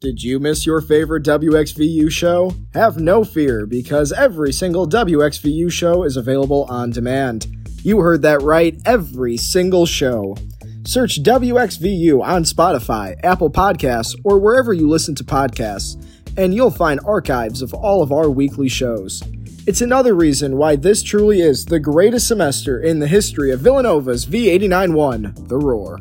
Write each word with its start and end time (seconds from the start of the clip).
Did 0.00 0.22
you 0.22 0.40
miss 0.40 0.64
your 0.64 0.80
favorite 0.80 1.24
WXVU 1.24 2.10
show? 2.10 2.54
Have 2.72 2.98
no 2.98 3.22
fear, 3.22 3.66
because 3.66 4.12
every 4.12 4.50
single 4.50 4.88
WXVU 4.88 5.70
show 5.70 6.04
is 6.04 6.16
available 6.16 6.64
on 6.70 6.88
demand. 6.88 7.46
You 7.82 7.98
heard 7.98 8.22
that 8.22 8.40
right, 8.40 8.80
every 8.86 9.36
single 9.36 9.84
show. 9.84 10.38
Search 10.86 11.22
WXVU 11.22 12.22
on 12.22 12.44
Spotify, 12.44 13.22
Apple 13.22 13.50
Podcasts, 13.50 14.18
or 14.24 14.38
wherever 14.38 14.72
you 14.72 14.88
listen 14.88 15.14
to 15.16 15.22
podcasts, 15.22 16.02
and 16.38 16.54
you'll 16.54 16.70
find 16.70 16.98
archives 17.04 17.60
of 17.60 17.74
all 17.74 18.02
of 18.02 18.10
our 18.10 18.30
weekly 18.30 18.70
shows. 18.70 19.22
It's 19.66 19.82
another 19.82 20.14
reason 20.14 20.56
why 20.56 20.76
this 20.76 21.02
truly 21.02 21.42
is 21.42 21.66
the 21.66 21.78
greatest 21.78 22.26
semester 22.26 22.80
in 22.80 23.00
the 23.00 23.06
history 23.06 23.50
of 23.50 23.60
Villanova's 23.60 24.24
V89-1, 24.24 25.48
The 25.48 25.58
Roar. 25.58 25.98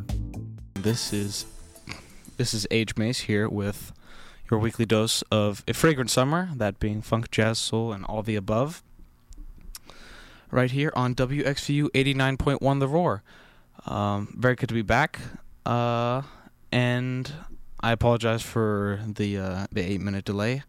This 0.75 1.11
is 1.11 1.45
this 2.39 2.53
is 2.53 2.65
Age 2.71 2.95
Mace 2.95 3.19
here 3.19 3.49
with 3.49 3.91
your 4.49 4.61
weekly 4.61 4.85
dose 4.85 5.23
of 5.23 5.61
a 5.67 5.73
fragrant 5.73 6.09
summer, 6.09 6.47
that 6.55 6.79
being 6.79 7.01
funk, 7.01 7.29
jazz, 7.31 7.59
soul, 7.59 7.91
and 7.91 8.05
all 8.05 8.23
the 8.23 8.37
above. 8.37 8.81
Right 10.49 10.71
here 10.71 10.93
on 10.95 11.15
WXVU 11.15 11.89
89.1 11.89 12.79
The 12.79 12.87
Roar. 12.87 13.23
Um, 13.85 14.33
very 14.39 14.55
good 14.55 14.69
to 14.69 14.73
be 14.73 14.81
back. 14.81 15.19
Uh, 15.65 16.21
and 16.71 17.29
I 17.81 17.91
apologize 17.91 18.41
for 18.41 19.01
the 19.05 19.37
uh, 19.37 19.67
the 19.73 19.81
eight 19.81 19.99
minute 19.99 20.23
delay. 20.23 20.63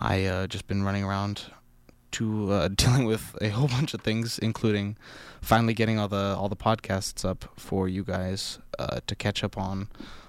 I 0.00 0.24
uh, 0.24 0.46
just 0.46 0.66
been 0.66 0.82
running 0.82 1.04
around 1.04 1.42
to 2.12 2.52
uh, 2.52 2.68
dealing 2.74 3.04
with 3.04 3.36
a 3.42 3.50
whole 3.50 3.68
bunch 3.68 3.92
of 3.92 4.00
things, 4.00 4.38
including 4.38 4.96
finally 5.42 5.74
getting 5.74 5.98
all 5.98 6.08
the 6.08 6.34
all 6.38 6.48
the 6.48 6.56
podcasts 6.56 7.22
up 7.22 7.44
for 7.54 7.86
you 7.86 8.02
guys 8.02 8.60
uh, 8.78 9.00
to 9.06 9.14
catch 9.14 9.44
up 9.44 9.58
on 9.58 9.88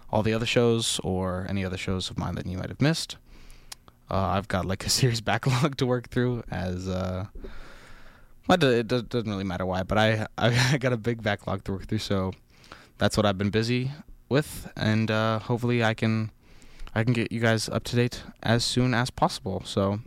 all 0.09 0.23
the 0.23 0.33
other 0.33 0.45
shows 0.45 0.99
or 1.03 1.45
any 1.49 1.65
other 1.65 1.77
shows 1.77 2.09
of 2.09 2.17
mine 2.17 2.35
that 2.35 2.45
you 2.45 2.57
might 2.57 2.69
have 2.69 2.81
missed. 2.81 3.17
Uh, 4.09 4.15
I've 4.15 4.47
got 4.47 4.65
like 4.65 4.85
a 4.89 4.89
serious 4.89 5.21
backlog 5.21 5.77
to 5.77 5.85
work 5.85 6.09
through 6.09 6.43
as 6.49 6.87
uh, 6.87 7.25
it 8.49 8.87
doesn't 8.87 9.29
really 9.29 9.43
matter 9.43 9.65
why, 9.65 9.83
but 9.83 9.97
I 9.97 10.27
I 10.37 10.77
got 10.77 10.93
a 10.93 10.97
big 10.97 11.21
backlog 11.21 11.63
to 11.65 11.73
work 11.73 11.87
through, 11.87 11.99
so 11.99 12.33
that's 12.97 13.17
what 13.17 13.25
I've 13.25 13.37
been 13.37 13.49
busy 13.49 13.91
with, 14.29 14.71
and 14.75 15.11
uh, 15.11 15.39
hopefully 15.39 15.83
I 15.83 15.93
can 15.93 16.31
I 16.95 17.03
can 17.03 17.13
get 17.13 17.31
you 17.31 17.39
guys 17.39 17.69
up 17.69 17.83
to 17.85 17.95
date 17.95 18.23
as 18.41 18.63
soon 18.63 18.93
as 18.93 19.09
possible. 19.09 19.61
So 19.65 19.99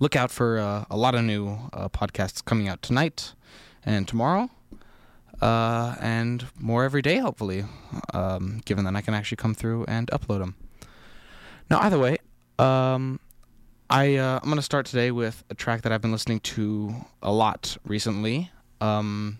look 0.00 0.16
out 0.16 0.30
for 0.30 0.58
uh, 0.58 0.84
a 0.90 0.96
lot 0.96 1.14
of 1.14 1.24
new 1.24 1.58
uh, 1.72 1.88
podcasts 1.88 2.44
coming 2.44 2.68
out 2.68 2.82
tonight 2.82 3.34
and 3.84 4.08
tomorrow 4.08 4.50
uh, 5.40 5.94
and 6.00 6.46
more 6.58 6.84
every 6.84 7.02
day, 7.02 7.18
hopefully, 7.18 7.64
um, 8.12 8.60
given 8.64 8.84
that 8.84 8.96
I 8.96 9.00
can 9.00 9.14
actually 9.14 9.36
come 9.36 9.54
through 9.54 9.84
and 9.86 10.08
upload 10.08 10.40
them. 10.40 10.54
Now, 11.70 11.80
either 11.80 11.98
way, 11.98 12.18
um, 12.58 13.20
I 13.90 14.16
uh, 14.16 14.40
I'm 14.42 14.48
gonna 14.48 14.62
start 14.62 14.86
today 14.86 15.10
with 15.10 15.44
a 15.50 15.54
track 15.54 15.82
that 15.82 15.92
I've 15.92 16.02
been 16.02 16.12
listening 16.12 16.40
to 16.40 16.94
a 17.22 17.32
lot 17.32 17.76
recently. 17.84 18.50
Um, 18.80 19.38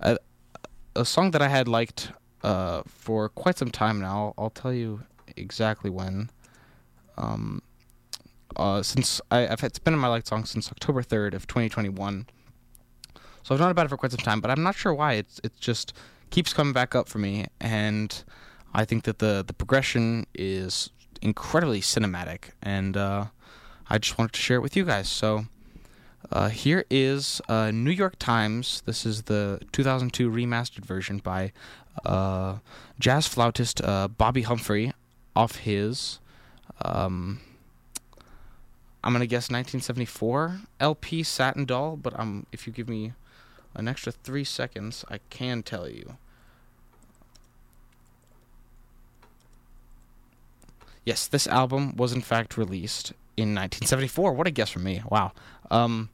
a, 0.00 0.18
a 0.96 1.04
song 1.04 1.30
that 1.32 1.42
I 1.42 1.48
had 1.48 1.66
liked 1.68 2.12
uh, 2.42 2.82
for 2.86 3.28
quite 3.30 3.58
some 3.58 3.70
time 3.70 4.00
now. 4.00 4.34
I'll, 4.36 4.50
tell 4.50 4.72
you 4.72 5.02
exactly 5.36 5.90
when. 5.90 6.30
Um, 7.16 7.62
uh, 8.56 8.82
since 8.82 9.20
I, 9.30 9.40
have 9.40 9.64
it's 9.64 9.78
been 9.78 9.94
in 9.94 10.00
my 10.00 10.08
liked 10.08 10.28
song 10.28 10.44
since 10.44 10.70
October 10.70 11.02
third 11.02 11.34
of 11.34 11.46
2021. 11.46 12.26
So 13.44 13.54
I've 13.54 13.60
known 13.60 13.70
about 13.70 13.84
it 13.84 13.90
for 13.90 13.98
quite 13.98 14.10
some 14.10 14.20
time, 14.20 14.40
but 14.40 14.50
I'm 14.50 14.62
not 14.62 14.74
sure 14.74 14.94
why. 14.94 15.12
It's 15.14 15.38
it 15.44 15.52
just 15.60 15.92
keeps 16.30 16.54
coming 16.54 16.72
back 16.72 16.94
up 16.94 17.10
for 17.10 17.18
me, 17.18 17.46
and 17.60 18.24
I 18.72 18.86
think 18.86 19.04
that 19.04 19.18
the 19.18 19.44
the 19.46 19.52
progression 19.52 20.26
is 20.34 20.88
incredibly 21.20 21.82
cinematic, 21.82 22.52
and 22.62 22.96
uh, 22.96 23.26
I 23.90 23.98
just 23.98 24.16
wanted 24.16 24.32
to 24.32 24.40
share 24.40 24.56
it 24.56 24.60
with 24.60 24.76
you 24.76 24.86
guys. 24.86 25.10
So 25.10 25.44
uh, 26.32 26.48
here 26.48 26.86
is 26.88 27.42
uh, 27.46 27.70
New 27.70 27.90
York 27.90 28.18
Times. 28.18 28.82
This 28.86 29.04
is 29.04 29.24
the 29.24 29.60
2002 29.72 30.30
remastered 30.30 30.86
version 30.86 31.18
by 31.18 31.52
uh, 32.06 32.60
jazz 32.98 33.28
flautist 33.28 33.82
uh, 33.84 34.08
Bobbi 34.08 34.44
Humphrey 34.44 34.94
off 35.36 35.56
his. 35.56 36.18
Um, 36.82 37.40
I'm 39.02 39.12
gonna 39.12 39.26
guess 39.26 39.50
1974 39.50 40.60
LP 40.80 41.22
Satin 41.22 41.66
Doll, 41.66 41.96
but 41.96 42.18
um, 42.18 42.46
if 42.50 42.66
you 42.66 42.72
give 42.72 42.88
me 42.88 43.12
an 43.74 43.88
extra 43.88 44.12
three 44.12 44.44
seconds, 44.44 45.04
I 45.08 45.18
can 45.30 45.62
tell 45.62 45.88
you. 45.88 46.16
Yes, 51.04 51.26
this 51.26 51.46
album 51.46 51.96
was 51.96 52.12
in 52.12 52.22
fact 52.22 52.56
released 52.56 53.10
in 53.36 53.54
1974. 53.54 54.32
What 54.32 54.46
a 54.46 54.50
guess 54.50 54.70
from 54.70 54.84
me! 54.84 55.02
Wow. 55.10 55.32
Um, 55.70 56.08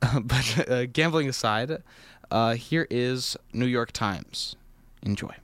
but 0.22 0.70
uh, 0.70 0.86
gambling 0.86 1.28
aside, 1.28 1.82
uh, 2.30 2.54
here 2.54 2.86
is 2.90 3.36
New 3.52 3.66
York 3.66 3.92
Times. 3.92 4.56
Enjoy. 5.02 5.34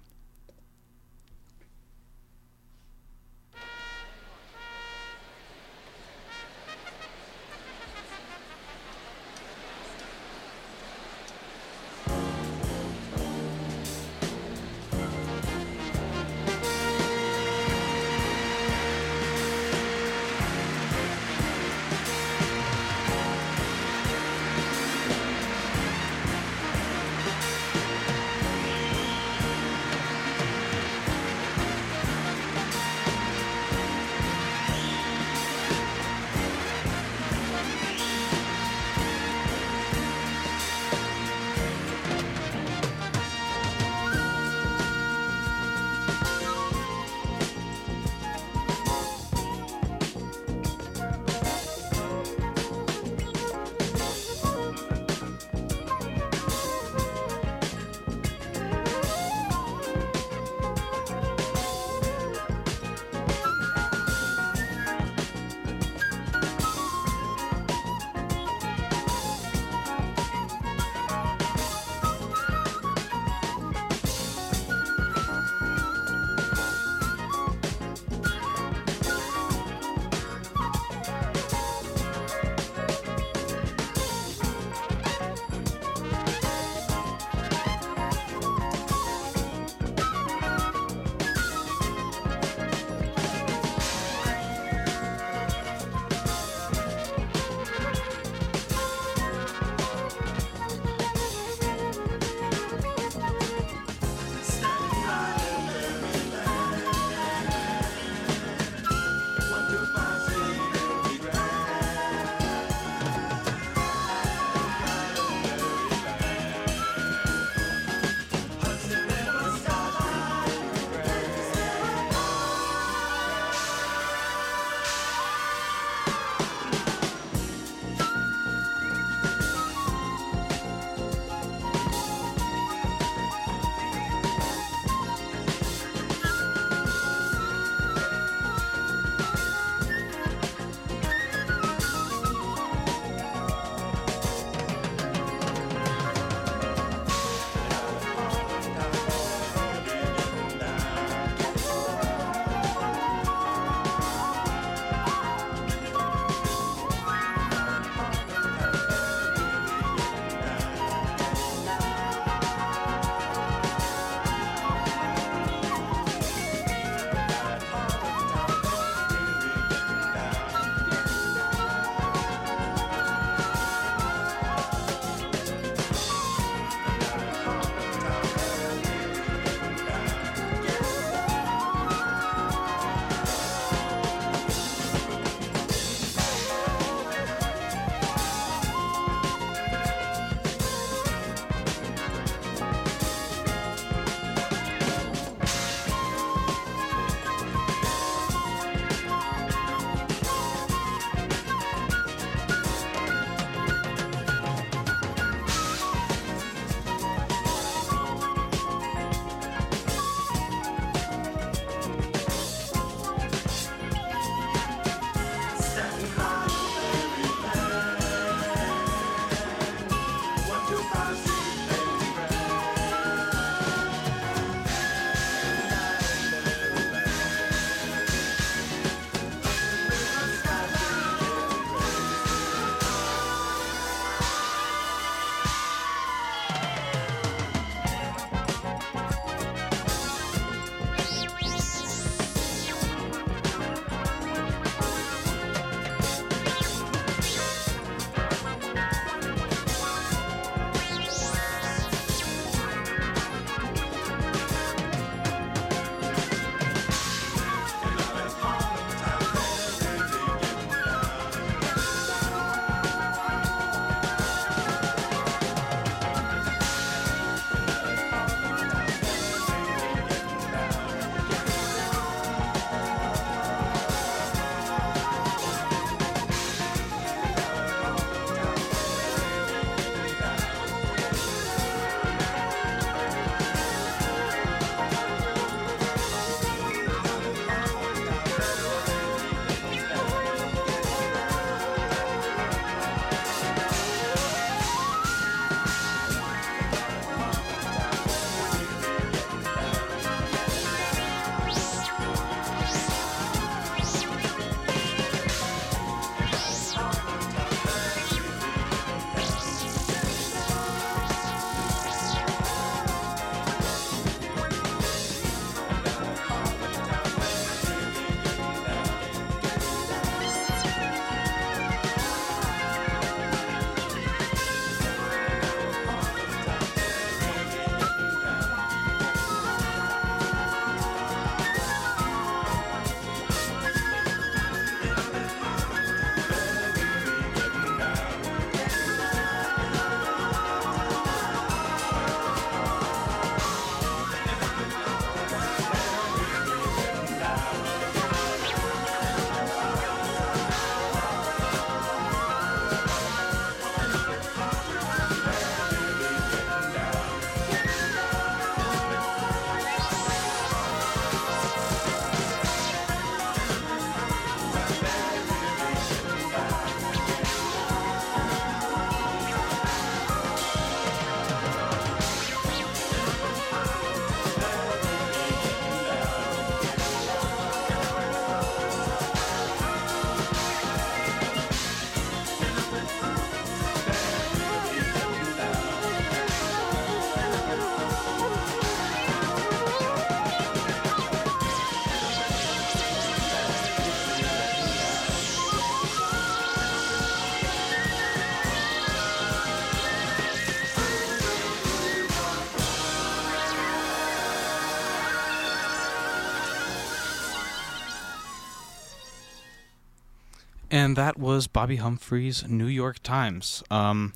And 410.82 410.96
that 410.96 411.16
was 411.16 411.46
Bobbi 411.46 411.78
Humphrey's 411.78 412.44
New 412.48 412.66
York 412.66 413.00
Times. 413.04 413.62
Um, 413.70 414.14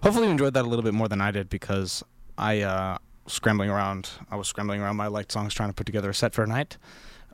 hopefully, 0.00 0.26
you 0.26 0.30
enjoyed 0.30 0.54
that 0.54 0.64
a 0.64 0.68
little 0.68 0.84
bit 0.84 0.94
more 0.94 1.08
than 1.08 1.20
I 1.20 1.32
did 1.32 1.50
because 1.50 2.04
I 2.38 2.60
uh, 2.60 2.98
scrambling 3.26 3.68
around. 3.68 4.10
I 4.30 4.36
was 4.36 4.46
scrambling 4.46 4.80
around 4.80 4.94
my 4.94 5.08
light 5.08 5.32
songs 5.32 5.52
trying 5.52 5.70
to 5.70 5.74
put 5.74 5.86
together 5.86 6.10
a 6.10 6.14
set 6.14 6.32
for 6.32 6.44
a 6.44 6.46
night. 6.46 6.78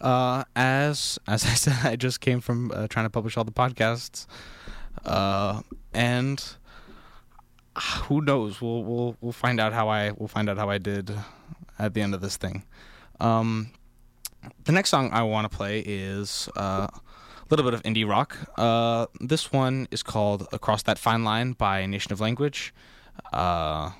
Uh, 0.00 0.44
as 0.56 1.18
as 1.28 1.44
I 1.44 1.50
said, 1.50 1.76
I 1.84 1.96
just 1.96 2.22
came 2.22 2.40
from 2.40 2.72
uh, 2.75 2.87
trying 2.88 3.04
to 3.04 3.10
publish 3.10 3.37
all 3.37 3.44
the 3.44 3.52
podcasts, 3.52 4.26
uh, 5.04 5.60
and 5.92 6.42
who 8.04 8.22
knows? 8.22 8.62
We'll 8.62 8.82
we'll 8.82 9.14
we'll 9.20 9.32
find 9.32 9.60
out 9.60 9.75
how 9.75 9.90
I 9.90 10.12
we'll 10.12 10.28
find 10.28 10.49
out 10.49 10.56
how 10.56 10.70
I 10.70 10.78
did 10.78 11.14
at 11.78 11.92
the 11.92 12.00
end 12.00 12.14
of 12.14 12.22
this 12.22 12.38
thing. 12.38 12.64
Um, 13.20 13.72
the 14.64 14.72
next 14.72 14.88
song 14.88 15.10
I 15.12 15.22
want 15.25 15.50
to 15.50 15.54
play 15.54 15.80
is 15.80 16.49
uh, 16.56 16.87
little 17.50 17.64
bit 17.64 17.75
of 17.75 17.83
indie 17.83 18.09
rock. 18.09 18.37
Uh, 18.57 19.07
this 19.21 19.52
one 19.52 19.88
is 19.90 20.02
called 20.02 20.47
"Across 20.52 20.85
That 20.85 20.99
Fine 20.99 21.25
Line" 21.25 21.52
by 21.52 21.85
Nation 21.87 22.12
of 22.12 22.21
Language. 22.21 22.73
Uh, 23.33 23.90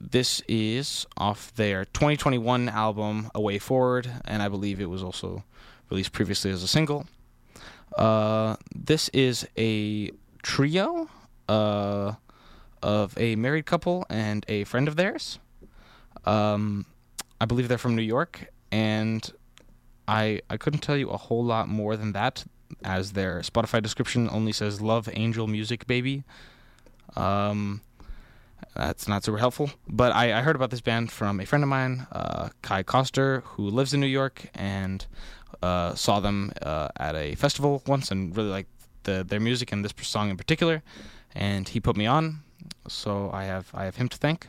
this 0.00 0.42
is 0.48 1.06
off 1.16 1.54
their 1.54 1.84
2021 1.84 2.68
album 2.68 3.30
"A 3.34 3.40
Way 3.40 3.58
Forward," 3.58 4.10
and 4.24 4.42
I 4.42 4.48
believe 4.48 4.80
it 4.80 4.90
was 4.90 5.02
also 5.02 5.44
released 5.90 6.12
previously 6.12 6.50
as 6.50 6.62
a 6.62 6.68
single. 6.68 7.06
Uh, 7.96 8.56
this 8.74 9.08
is 9.10 9.46
a 9.56 10.10
trio 10.42 11.08
uh, 11.48 12.14
of 12.82 13.16
a 13.16 13.36
married 13.36 13.66
couple 13.66 14.04
and 14.10 14.44
a 14.48 14.64
friend 14.64 14.88
of 14.88 14.96
theirs. 14.96 15.38
Um, 16.24 16.86
I 17.40 17.44
believe 17.44 17.68
they're 17.68 17.78
from 17.78 17.94
New 17.94 18.02
York, 18.02 18.46
and 18.72 19.30
I 20.06 20.40
I 20.50 20.56
couldn't 20.56 20.80
tell 20.80 20.96
you 20.96 21.10
a 21.10 21.16
whole 21.16 21.44
lot 21.44 21.68
more 21.68 21.96
than 21.96 22.12
that, 22.12 22.44
as 22.82 23.12
their 23.12 23.40
Spotify 23.40 23.82
description 23.82 24.28
only 24.30 24.52
says 24.52 24.80
"Love 24.80 25.08
Angel 25.12 25.46
Music 25.46 25.86
Baby." 25.86 26.24
Um, 27.16 27.80
that's 28.74 29.06
not 29.06 29.24
super 29.24 29.38
helpful. 29.38 29.70
But 29.88 30.12
I, 30.12 30.38
I 30.38 30.42
heard 30.42 30.56
about 30.56 30.70
this 30.70 30.80
band 30.80 31.12
from 31.12 31.40
a 31.40 31.46
friend 31.46 31.62
of 31.62 31.68
mine, 31.68 32.06
uh, 32.12 32.48
Kai 32.62 32.82
Koster, 32.82 33.42
who 33.44 33.68
lives 33.68 33.94
in 33.94 34.00
New 34.00 34.06
York, 34.06 34.46
and 34.54 35.06
uh, 35.62 35.94
saw 35.94 36.20
them 36.20 36.52
uh, 36.62 36.88
at 36.96 37.14
a 37.14 37.34
festival 37.36 37.82
once 37.86 38.10
and 38.10 38.36
really 38.36 38.50
liked 38.50 38.70
the, 39.04 39.24
their 39.26 39.40
music 39.40 39.72
and 39.72 39.84
this 39.84 39.94
song 40.02 40.30
in 40.30 40.36
particular. 40.36 40.82
And 41.34 41.68
he 41.68 41.80
put 41.80 41.96
me 41.96 42.06
on, 42.06 42.40
so 42.88 43.30
I 43.32 43.44
have 43.44 43.70
I 43.74 43.84
have 43.84 43.96
him 43.96 44.08
to 44.08 44.16
thank. 44.16 44.48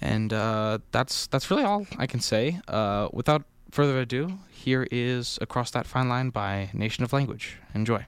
And 0.00 0.32
uh, 0.32 0.78
that's 0.92 1.26
that's 1.26 1.50
really 1.50 1.64
all 1.64 1.86
I 1.98 2.06
can 2.06 2.20
say. 2.20 2.60
Uh, 2.68 3.08
without 3.12 3.42
further 3.70 3.98
ado, 4.00 4.38
here 4.50 4.86
is 4.90 5.38
Across 5.40 5.72
That 5.72 5.86
Fine 5.86 6.08
Line 6.08 6.30
by 6.30 6.70
Nation 6.72 7.04
of 7.04 7.12
Language. 7.12 7.58
Enjoy. 7.74 8.06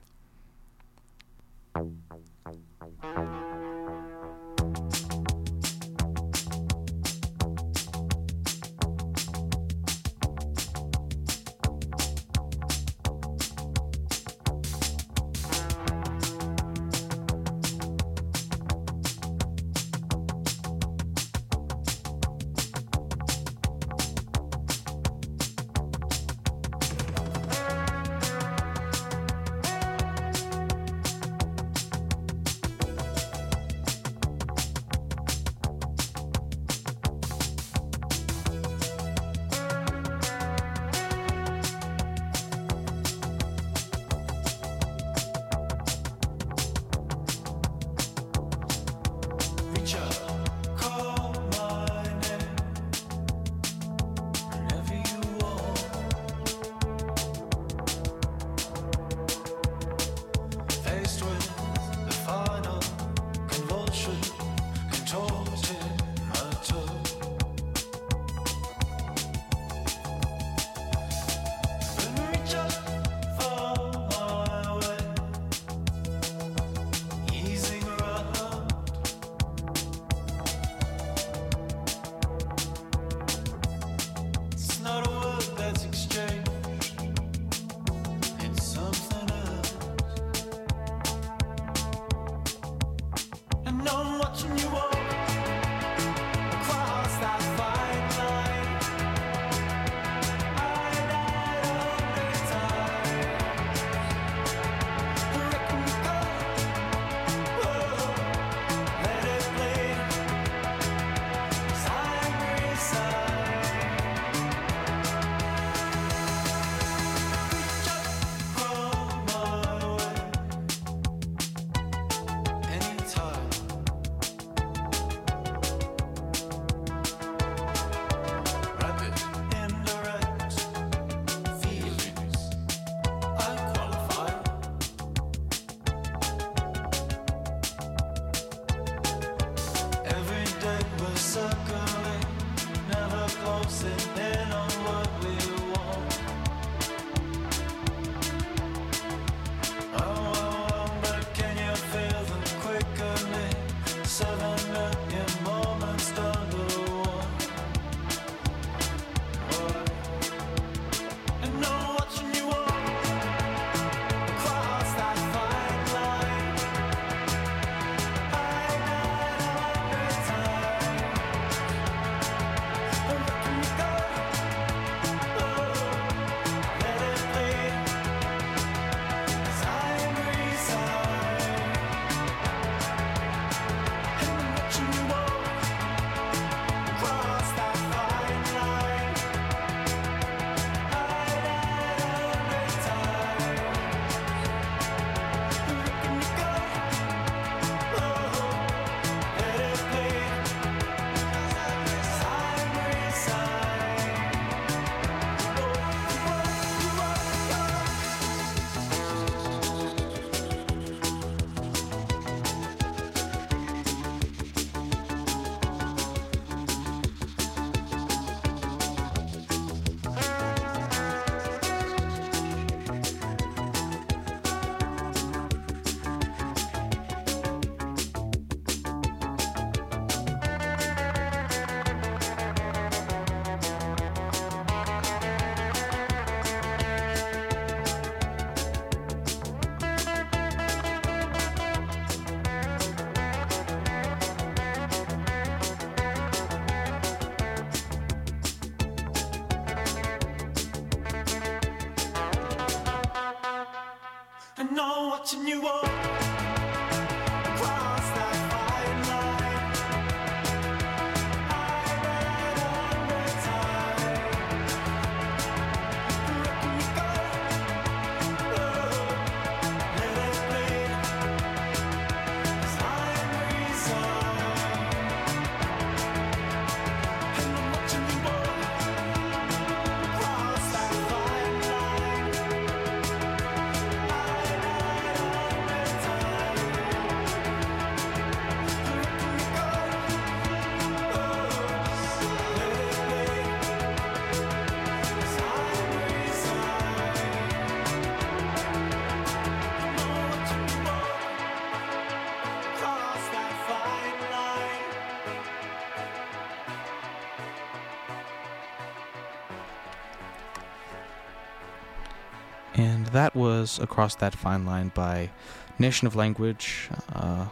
That 313.13 313.35
was 313.35 313.77
Across 313.77 314.15
That 314.15 314.35
Fine 314.35 314.65
Line 314.65 314.91
by 314.93 315.29
Nation 315.77 316.07
of 316.07 316.15
Language, 316.15 316.89
uh, 317.13 317.45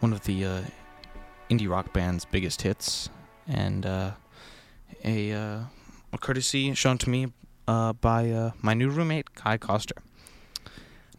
one 0.00 0.12
of 0.12 0.24
the 0.24 0.44
uh, 0.44 0.62
indie 1.48 1.70
rock 1.70 1.92
band's 1.92 2.24
biggest 2.24 2.62
hits, 2.62 3.08
and 3.46 3.86
uh, 3.86 4.10
a, 5.04 5.32
uh, 5.32 5.60
a 6.12 6.18
courtesy 6.18 6.74
shown 6.74 6.98
to 6.98 7.08
me 7.08 7.28
uh, 7.68 7.92
by 7.92 8.30
uh, 8.30 8.50
my 8.62 8.74
new 8.74 8.90
roommate, 8.90 9.34
Kai 9.36 9.58
Koster. 9.58 9.94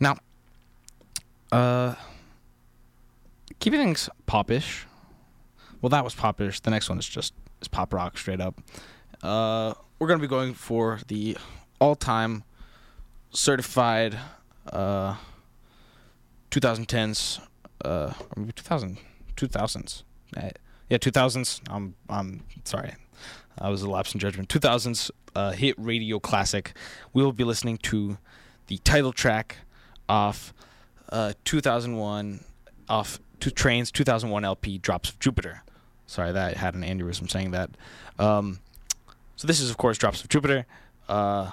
Now, 0.01 0.17
keeping 3.59 3.79
things 3.79 4.09
popish. 4.25 4.85
Well, 5.81 5.89
that 5.91 6.03
was 6.03 6.13
popish. 6.13 6.59
The 6.59 6.71
next 6.71 6.89
one 6.89 6.99
is 6.99 7.07
just 7.07 7.33
is 7.61 7.69
pop 7.69 7.93
rock 7.93 8.17
straight 8.17 8.41
up. 8.41 8.61
We're 9.23 10.07
gonna 10.07 10.19
be 10.19 10.27
going 10.27 10.55
for 10.55 10.99
the 11.07 11.37
all-time 11.79 12.43
certified 13.31 14.17
uh 14.71 15.15
2010s 16.51 17.39
uh 17.85 18.13
or 18.17 18.39
maybe 18.41 18.51
2000 18.53 18.97
2000s 19.35 20.03
uh, 20.37 20.49
yeah 20.89 20.97
2000s 20.97 21.61
i'm 21.69 21.95
i'm 22.09 22.43
sorry. 22.63 22.93
I 23.59 23.69
was 23.69 23.81
a 23.81 23.89
lapse 23.89 24.13
in 24.13 24.19
judgment. 24.19 24.49
2000s 24.49 25.11
uh 25.35 25.51
hit 25.51 25.75
radio 25.77 26.19
classic. 26.19 26.73
We 27.13 27.23
will 27.23 27.33
be 27.33 27.43
listening 27.43 27.77
to 27.79 28.17
the 28.67 28.77
title 28.79 29.11
track 29.11 29.57
off 30.07 30.53
uh 31.09 31.33
2001 31.45 32.43
off 32.89 33.19
two 33.39 33.49
trains 33.49 33.91
2001 33.91 34.45
lp 34.45 34.77
drops 34.77 35.09
of 35.09 35.19
jupiter. 35.19 35.63
Sorry 36.05 36.31
that 36.31 36.55
I 36.55 36.59
had 36.59 36.75
an 36.75 36.81
aneurysm 36.83 37.29
saying 37.29 37.51
that. 37.51 37.71
Um 38.19 38.59
so 39.35 39.47
this 39.47 39.59
is 39.59 39.69
of 39.69 39.77
course 39.77 39.97
drops 39.97 40.21
of 40.23 40.29
jupiter. 40.29 40.65
Uh 41.09 41.51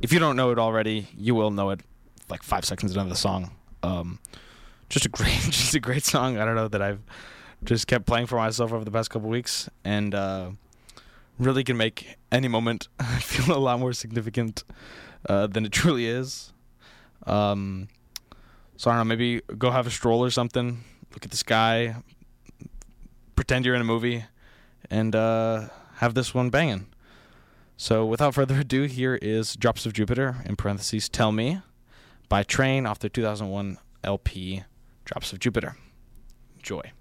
if 0.00 0.12
you 0.12 0.18
don't 0.18 0.36
know 0.36 0.50
it 0.50 0.58
already, 0.58 1.08
you 1.16 1.34
will 1.34 1.50
know 1.50 1.70
it 1.70 1.80
like 2.28 2.42
five 2.42 2.64
seconds 2.64 2.96
into 2.96 3.08
the 3.08 3.16
song. 3.16 3.52
Um, 3.82 4.18
just 4.88 5.06
a 5.06 5.08
great, 5.08 5.30
just 5.50 5.74
a 5.74 5.80
great 5.80 6.04
song. 6.04 6.38
I 6.38 6.44
don't 6.44 6.54
know 6.54 6.68
that 6.68 6.82
I've 6.82 7.02
just 7.64 7.86
kept 7.86 8.06
playing 8.06 8.26
for 8.26 8.36
myself 8.36 8.72
over 8.72 8.84
the 8.84 8.90
past 8.90 9.10
couple 9.10 9.28
weeks, 9.28 9.68
and 9.84 10.14
uh, 10.14 10.50
really 11.38 11.64
can 11.64 11.76
make 11.76 12.16
any 12.30 12.48
moment 12.48 12.88
feel 13.20 13.56
a 13.56 13.58
lot 13.58 13.78
more 13.78 13.92
significant 13.92 14.64
uh, 15.28 15.46
than 15.46 15.64
it 15.66 15.72
truly 15.80 16.06
is. 16.06 16.52
Um, 17.26 17.88
so 18.76 18.90
I 18.90 18.94
don't 18.94 19.06
know, 19.06 19.14
maybe 19.14 19.40
go 19.58 19.70
have 19.70 19.86
a 19.86 19.90
stroll 19.90 20.24
or 20.24 20.30
something. 20.30 20.82
Look 21.12 21.24
at 21.24 21.30
the 21.30 21.36
sky, 21.36 21.96
pretend 23.36 23.66
you're 23.66 23.74
in 23.74 23.80
a 23.80 23.84
movie, 23.84 24.24
and 24.90 25.14
uh, 25.14 25.68
have 25.96 26.14
this 26.14 26.34
one 26.34 26.50
banging. 26.50 26.86
So 27.82 28.06
without 28.06 28.32
further 28.32 28.60
ado, 28.60 28.84
here 28.84 29.18
is 29.20 29.56
Drops 29.56 29.86
of 29.86 29.92
Jupiter, 29.92 30.36
in 30.46 30.54
parentheses, 30.54 31.08
Tell 31.08 31.32
Me, 31.32 31.62
by 32.28 32.44
Train 32.44 32.86
off 32.86 33.00
their 33.00 33.10
2001 33.10 33.76
LP, 34.04 34.62
Drops 35.04 35.32
of 35.32 35.40
Jupiter. 35.40 35.74
Enjoy. 36.54 36.92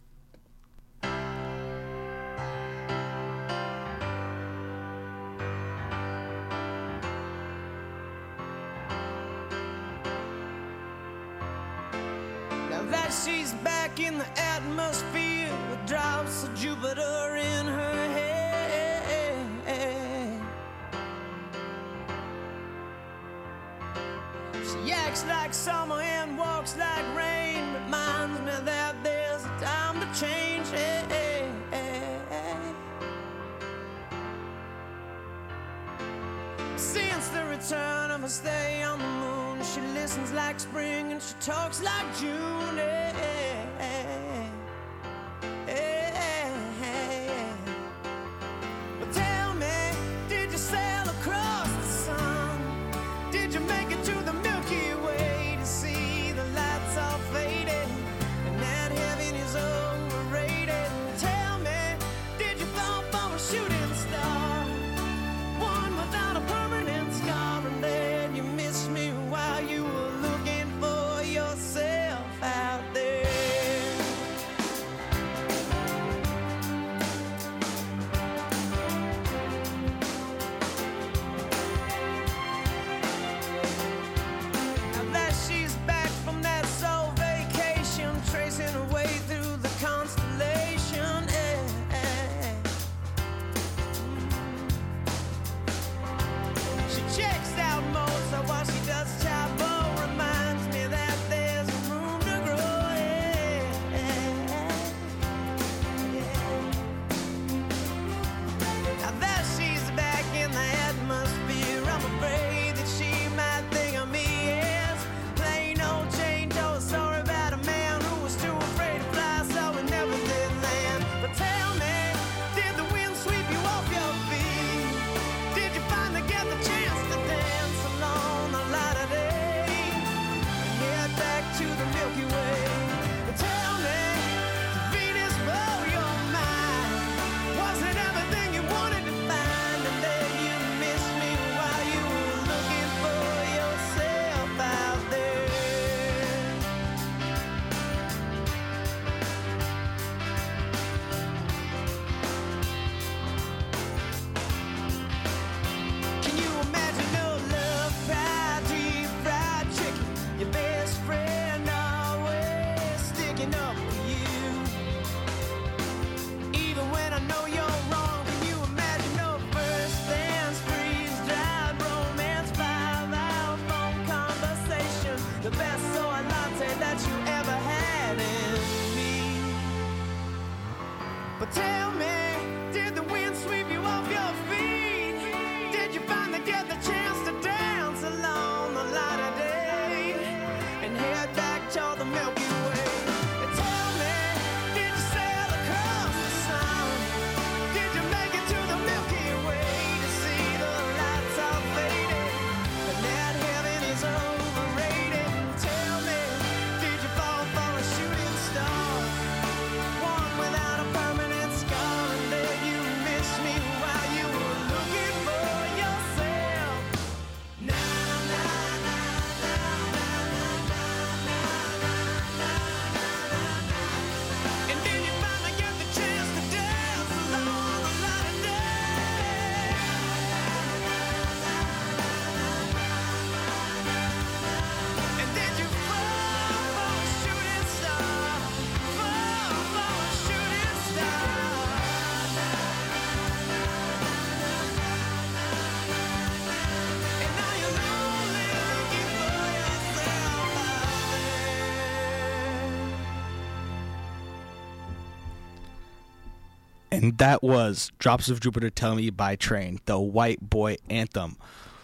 And 257.01 257.17
that 257.17 257.41
was 257.41 257.91
Drops 257.97 258.29
of 258.29 258.39
Jupiter 258.39 258.69
Tell 258.69 258.93
Me 258.93 259.09
by 259.09 259.35
Train, 259.35 259.79
the 259.85 259.99
white 259.99 260.39
boy 260.39 260.77
anthem. 260.87 261.35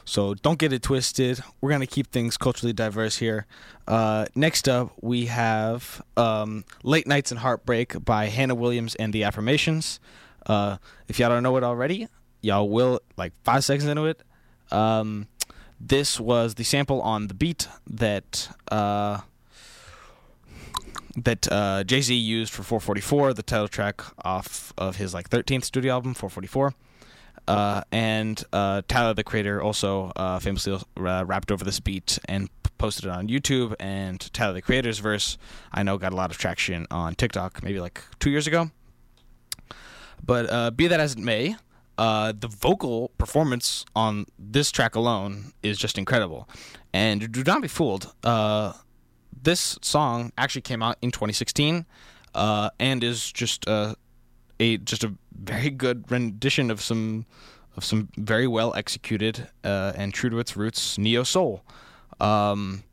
So 0.06 0.36
don't 0.36 0.60
get 0.60 0.72
it 0.72 0.84
twisted. 0.84 1.40
We're 1.60 1.72
going 1.72 1.82
to 1.82 1.88
keep 1.88 2.12
things 2.12 2.38
culturally 2.38 2.72
diverse 2.72 3.18
here. 3.18 3.48
Uh, 3.88 4.28
next 4.36 4.70
up, 4.70 4.94
we 5.02 5.26
have 5.26 6.04
um, 6.16 6.66
Late 6.84 7.08
Nights 7.08 7.32
and 7.32 7.40
Heartbreak 7.40 8.06
by 8.06 8.28
Hannah 8.28 8.54
Williams 8.54 8.94
and 8.94 9.12
the 9.12 9.24
Affirmations. 9.24 10.00
Uh, 10.46 10.78
if 11.08 11.18
y'all 11.18 11.30
don't 11.30 11.42
know 11.42 11.58
it 11.58 11.64
already, 11.64 12.08
y'all 12.42 12.70
will 12.70 13.02
like 13.18 13.34
five 13.44 13.66
seconds 13.66 13.90
into 13.90 14.06
it. 14.06 14.22
Um, 14.72 15.28
this 15.80 16.20
was 16.20 16.56
the 16.56 16.64
sample 16.64 17.02
on 17.02 17.28
the 17.28 17.34
beat 17.34 17.68
that. 17.88 18.50
Uh, 18.72 19.22
that 21.18 21.52
uh, 21.52 21.84
Jay 21.84 22.02
Z 22.02 22.14
used 22.14 22.54
for 22.54 22.64
444, 22.64 23.34
the 23.34 23.44
title 23.44 23.68
track 23.68 24.02
off 24.24 24.72
of 24.78 24.98
his 24.98 25.14
like 25.14 25.30
13th 25.30 25.64
studio 25.64 25.94
album, 25.94 26.14
444. 26.14 26.74
Uh, 27.48 27.82
and 27.92 28.44
uh, 28.54 28.82
Tyler, 28.88 29.14
the 29.14 29.24
creator, 29.24 29.62
also 29.62 30.12
uh, 30.16 30.38
famously 30.38 30.80
uh, 30.98 31.26
rapped 31.26 31.52
over 31.52 31.64
this 31.64 31.80
beat 31.80 32.20
and 32.26 32.50
posted 32.78 33.06
it 33.06 33.12
on 33.12 33.28
YouTube. 33.28 33.74
And 33.80 34.20
Tyler, 34.34 34.54
the 34.54 34.62
creator's 34.62 35.00
verse, 35.00 35.38
I 35.72 35.84
know, 35.84 35.98
got 35.98 36.14
a 36.14 36.16
lot 36.16 36.30
of 36.30 36.38
traction 36.38 36.86
on 36.92 37.16
TikTok, 37.16 37.64
maybe 37.64 37.80
like 37.80 38.04
two 38.20 38.30
years 38.30 38.48
ago. 38.48 38.70
But 40.24 40.52
uh, 40.52 40.72
be 40.72 40.88
that 40.88 41.00
as 41.00 41.14
it 41.14 41.20
may, 41.20 41.56
uh, 41.98 42.34
the 42.38 42.48
vocal 42.48 43.12
performance 43.18 43.86
on 43.96 44.26
this 44.38 44.72
track 44.72 44.96
alone 44.96 45.54
is 45.64 45.78
just 45.78 45.98
incredible. 45.98 46.48
And 46.94 47.32
do 47.32 47.44
not 47.44 47.62
be 47.62 47.68
fooled. 47.68 48.14
Uh, 48.24 48.74
this 49.44 49.78
song 49.82 50.32
actually 50.38 50.62
came 50.62 50.82
out 50.84 50.98
in 51.02 51.12
2016 51.12 51.86
uh, 52.36 52.70
and 52.80 53.04
is 53.04 53.32
just 53.32 53.68
a, 53.68 53.96
a 54.60 54.78
just 54.78 55.04
a 55.04 55.14
very 55.34 55.70
good 55.70 56.10
rendition 56.12 56.72
of 56.72 56.82
some 56.82 57.26
of 57.76 57.86
some 57.86 58.10
very 58.18 58.48
well 58.48 58.74
executed 58.76 59.48
uh, 59.64 59.94
and 59.96 60.14
true 60.14 60.30
to 60.30 60.40
its 60.40 60.58
roots 60.58 60.98
neo 60.98 61.24
soul. 61.24 61.64
Um, 62.20 62.84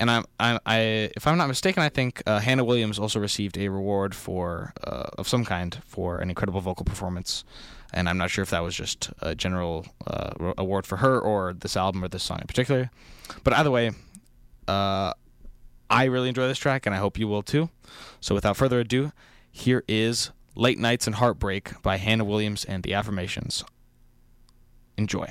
and 0.00 0.10
I, 0.10 0.22
I, 0.40 0.58
I, 0.66 0.78
if 1.16 1.26
I'm 1.26 1.38
not 1.38 1.46
mistaken, 1.46 1.82
I 1.82 1.88
think 1.88 2.22
uh, 2.26 2.40
Hannah 2.40 2.64
Williams 2.64 2.98
also 2.98 3.20
received 3.20 3.56
a 3.56 3.68
reward 3.68 4.14
for 4.14 4.72
uh, 4.82 5.10
of 5.18 5.28
some 5.28 5.44
kind 5.44 5.78
for 5.86 6.18
an 6.18 6.28
incredible 6.28 6.60
vocal 6.60 6.84
performance. 6.84 7.44
And 7.92 8.08
I'm 8.08 8.16
not 8.16 8.30
sure 8.30 8.42
if 8.42 8.50
that 8.50 8.62
was 8.62 8.74
just 8.74 9.10
a 9.20 9.34
general 9.34 9.86
uh, 10.06 10.54
award 10.58 10.86
for 10.86 10.96
her 10.96 11.20
or 11.20 11.52
this 11.52 11.76
album 11.76 12.02
or 12.02 12.08
this 12.08 12.22
song 12.22 12.38
in 12.40 12.46
particular. 12.46 12.90
But 13.44 13.52
either 13.52 13.70
way, 13.70 13.92
uh, 14.66 15.12
I 15.92 16.04
really 16.04 16.30
enjoy 16.30 16.48
this 16.48 16.56
track, 16.56 16.86
and 16.86 16.94
I 16.94 16.98
hope 16.98 17.18
you 17.18 17.28
will 17.28 17.42
too. 17.42 17.68
So 18.18 18.34
without 18.34 18.56
further 18.56 18.80
ado, 18.80 19.12
here 19.50 19.84
is 19.86 20.30
Late 20.56 20.78
Nights 20.78 21.06
and 21.06 21.16
Heartbreak 21.16 21.82
by 21.82 21.98
Hannah 21.98 22.24
Williams 22.24 22.64
and 22.64 22.82
the 22.82 22.94
Affirmations. 22.94 23.62
Enjoy. 24.96 25.28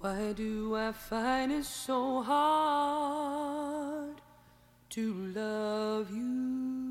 Why 0.00 0.32
do 0.32 0.74
I 0.74 0.90
find 0.90 1.52
it 1.52 1.64
so 1.64 2.20
hard 2.22 4.20
to 4.90 5.14
love 5.36 6.10
you? 6.10 6.82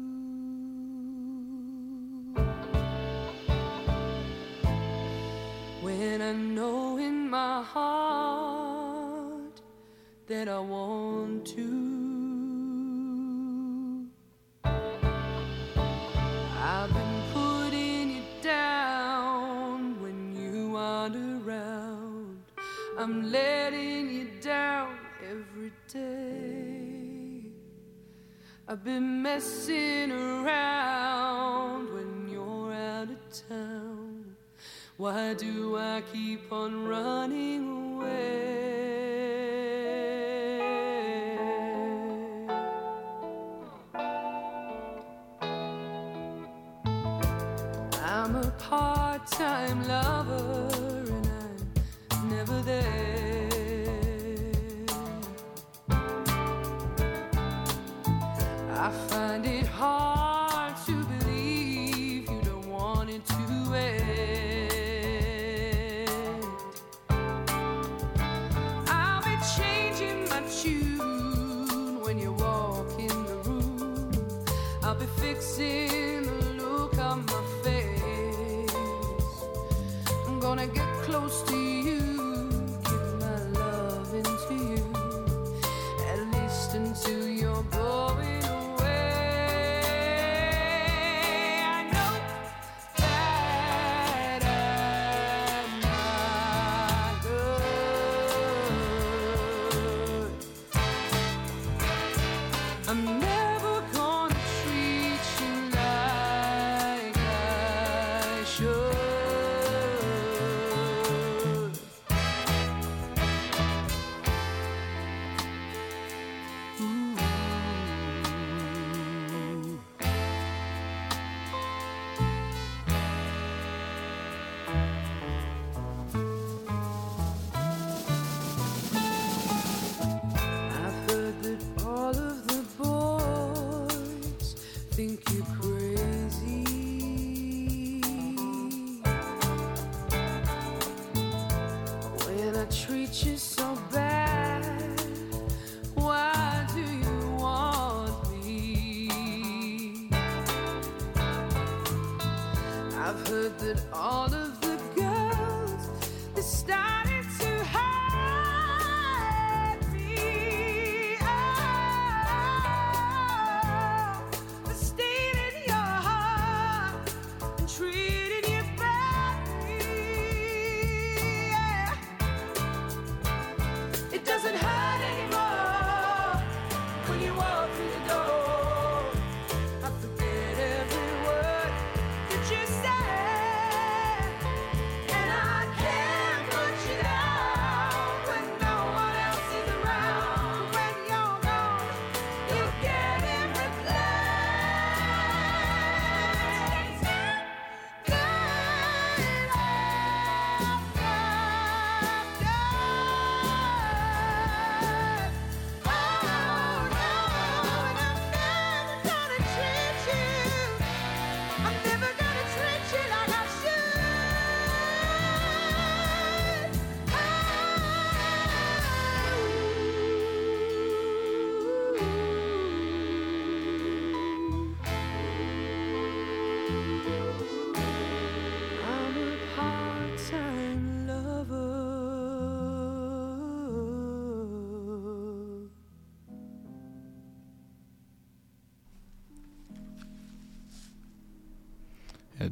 When 5.81 6.21
I 6.21 6.31
know 6.31 6.97
in 6.97 7.29
my 7.29 7.61
heart 7.61 8.31
that 10.27 10.47
I 10.47 10.59
want 10.59 11.45
to. 11.47 12.00
I'm 23.11 23.29
letting 23.29 24.09
you 24.09 24.29
down 24.39 24.97
every 25.21 25.73
day. 25.91 27.51
I've 28.69 28.85
been 28.85 29.21
messing 29.21 30.13
around 30.13 31.93
when 31.93 32.29
you're 32.31 32.71
out 32.71 33.09
of 33.09 33.49
town. 33.49 34.37
Why 34.95 35.33
do 35.33 35.77
I 35.77 36.03
keep 36.13 36.53
on 36.53 36.87
running 36.87 37.97
away? 37.97 38.70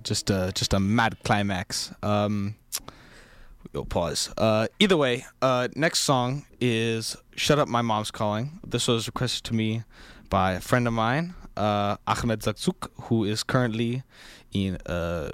Just 0.09 0.29
a 0.31 0.51
just 0.53 0.73
a 0.73 0.79
mad 0.79 1.15
climax. 1.23 1.93
Um, 2.01 2.55
we'll 3.71 3.85
pause. 3.85 4.33
Uh, 4.37 4.67
either 4.79 4.97
way, 4.97 5.23
uh, 5.41 5.67
next 5.75 5.99
song 5.99 6.45
is 6.59 7.15
"Shut 7.35 7.59
Up, 7.59 7.67
My 7.67 7.83
Mom's 7.83 8.11
Calling." 8.11 8.59
This 8.65 8.87
was 8.87 9.07
requested 9.07 9.43
to 9.45 9.53
me 9.53 9.83
by 10.29 10.53
a 10.53 10.59
friend 10.59 10.87
of 10.87 10.93
mine, 10.93 11.35
uh, 11.55 11.97
Ahmed 12.07 12.41
Zakzouk, 12.41 12.89
who 13.03 13.23
is 13.23 13.43
currently 13.43 14.03
in 14.51 14.77
uh, 14.87 15.31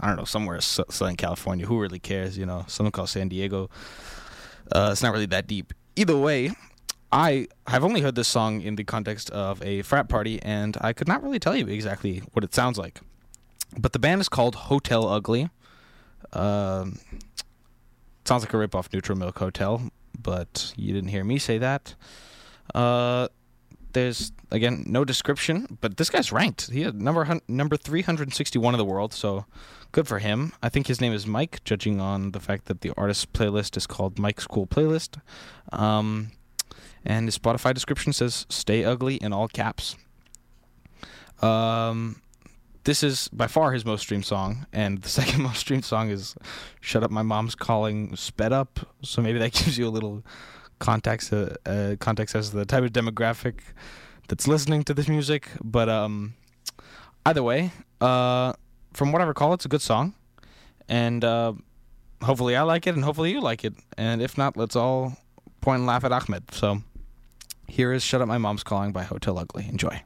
I 0.00 0.06
don't 0.06 0.16
know 0.16 0.24
somewhere 0.24 0.54
in 0.54 0.62
Southern 0.62 1.16
California. 1.16 1.66
Who 1.66 1.80
really 1.80 1.98
cares? 1.98 2.38
You 2.38 2.46
know, 2.46 2.64
something 2.68 2.92
called 2.92 3.08
San 3.08 3.28
Diego. 3.28 3.68
Uh, 4.70 4.90
it's 4.92 5.02
not 5.02 5.12
really 5.12 5.26
that 5.26 5.48
deep. 5.48 5.74
Either 5.96 6.16
way, 6.16 6.52
I 7.10 7.48
have 7.66 7.82
only 7.82 8.02
heard 8.02 8.14
this 8.14 8.28
song 8.28 8.60
in 8.62 8.76
the 8.76 8.84
context 8.84 9.30
of 9.30 9.60
a 9.64 9.82
frat 9.82 10.08
party, 10.08 10.40
and 10.42 10.76
I 10.80 10.92
could 10.92 11.08
not 11.08 11.24
really 11.24 11.40
tell 11.40 11.56
you 11.56 11.66
exactly 11.66 12.22
what 12.32 12.44
it 12.44 12.54
sounds 12.54 12.78
like. 12.78 13.00
But 13.78 13.92
the 13.92 13.98
band 13.98 14.20
is 14.20 14.28
called 14.28 14.54
Hotel 14.54 15.08
Ugly. 15.08 15.48
Um, 16.32 16.98
sounds 18.24 18.44
like 18.44 18.52
a 18.52 18.58
rip 18.58 18.74
off 18.74 18.88
Neutral 18.92 19.18
Milk 19.18 19.38
Hotel, 19.38 19.90
but 20.20 20.72
you 20.76 20.92
didn't 20.92 21.10
hear 21.10 21.24
me 21.24 21.38
say 21.38 21.58
that. 21.58 21.94
Uh, 22.74 23.28
there's 23.92 24.32
again 24.50 24.84
no 24.86 25.04
description, 25.04 25.78
but 25.80 25.96
this 25.96 26.10
guy's 26.10 26.32
ranked. 26.32 26.70
He 26.70 26.82
had 26.82 27.00
number 27.00 27.40
number 27.48 27.76
361 27.76 28.74
in 28.74 28.78
the 28.78 28.84
world, 28.84 29.12
so 29.12 29.46
good 29.92 30.06
for 30.06 30.18
him. 30.18 30.52
I 30.62 30.68
think 30.68 30.86
his 30.86 31.00
name 31.00 31.12
is 31.12 31.26
Mike, 31.26 31.62
judging 31.64 32.00
on 32.00 32.32
the 32.32 32.40
fact 32.40 32.66
that 32.66 32.82
the 32.82 32.92
artist's 32.96 33.26
playlist 33.26 33.76
is 33.76 33.86
called 33.86 34.18
Mike's 34.18 34.46
Cool 34.46 34.66
Playlist. 34.66 35.20
Um, 35.72 36.32
and 37.04 37.26
his 37.26 37.38
Spotify 37.38 37.74
description 37.74 38.12
says 38.12 38.46
"Stay 38.48 38.84
Ugly" 38.84 39.16
in 39.16 39.32
all 39.32 39.48
caps. 39.48 39.96
Um, 41.42 42.20
this 42.90 43.04
is 43.04 43.28
by 43.28 43.46
far 43.46 43.70
his 43.70 43.84
most 43.84 44.00
streamed 44.00 44.26
song, 44.26 44.66
and 44.72 45.00
the 45.00 45.08
second 45.20 45.42
most 45.44 45.58
streamed 45.58 45.84
song 45.84 46.10
is 46.10 46.34
"Shut 46.80 47.04
Up, 47.04 47.10
My 47.12 47.22
Mom's 47.22 47.54
Calling" 47.54 48.16
sped 48.16 48.52
up. 48.52 48.80
So 49.02 49.22
maybe 49.22 49.38
that 49.38 49.52
gives 49.58 49.78
you 49.78 49.86
a 49.86 49.94
little 49.96 50.24
context, 50.80 51.32
uh, 51.32 51.54
uh, 51.66 51.94
context 52.00 52.34
as 52.34 52.50
to 52.50 52.56
the 52.56 52.64
type 52.64 52.82
of 52.82 52.92
demographic 52.92 53.60
that's 54.26 54.48
listening 54.48 54.82
to 54.84 54.92
this 54.92 55.06
music. 55.06 55.48
But 55.62 55.88
um, 55.88 56.34
either 57.24 57.44
way, 57.44 57.70
uh, 58.00 58.54
from 58.92 59.12
what 59.12 59.22
I 59.22 59.24
recall, 59.24 59.54
it's 59.54 59.64
a 59.64 59.68
good 59.68 59.82
song, 59.82 60.14
and 60.88 61.24
uh, 61.24 61.52
hopefully 62.24 62.56
I 62.56 62.62
like 62.62 62.88
it, 62.88 62.96
and 62.96 63.04
hopefully 63.04 63.30
you 63.30 63.40
like 63.40 63.64
it. 63.64 63.74
And 63.96 64.20
if 64.20 64.36
not, 64.36 64.56
let's 64.56 64.74
all 64.74 65.16
point 65.60 65.78
and 65.78 65.86
laugh 65.86 66.02
at 66.02 66.10
Ahmed. 66.10 66.52
So 66.52 66.82
here 67.68 67.92
is 67.92 68.02
"Shut 68.02 68.20
Up, 68.20 68.26
My 68.26 68.38
Mom's 68.38 68.64
Calling" 68.64 68.90
by 68.90 69.04
Hotel 69.04 69.38
Ugly. 69.38 69.68
Enjoy. 69.68 70.02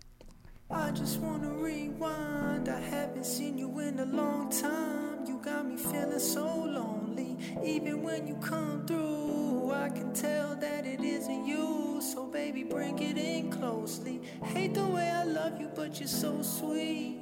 I 2.64 2.66
just 2.66 2.70
wanna 2.70 2.70
rewind. 2.70 2.70
I 2.70 2.96
haven't 2.96 3.26
seen 3.26 3.58
you 3.58 3.78
in 3.80 3.98
a 4.00 4.04
long 4.06 4.50
time. 4.50 5.26
You 5.26 5.38
got 5.42 5.66
me 5.66 5.76
feeling 5.76 6.18
so 6.18 6.44
lonely. 6.44 7.36
Even 7.62 8.02
when 8.02 8.26
you 8.26 8.36
come 8.36 8.86
through, 8.86 9.72
I 9.72 9.88
can 9.90 10.12
tell 10.12 10.54
that 10.56 10.86
it 10.86 11.00
isn't 11.00 11.46
you. 11.46 12.00
So, 12.00 12.26
baby, 12.26 12.64
bring 12.64 12.98
it 12.98 13.16
in 13.16 13.50
closely. 13.50 14.20
Hate 14.44 14.74
the 14.74 14.86
way 14.86 15.10
I 15.10 15.24
love 15.24 15.60
you, 15.60 15.70
but 15.74 15.98
you're 15.98 16.08
so 16.08 16.42
sweet. 16.42 17.20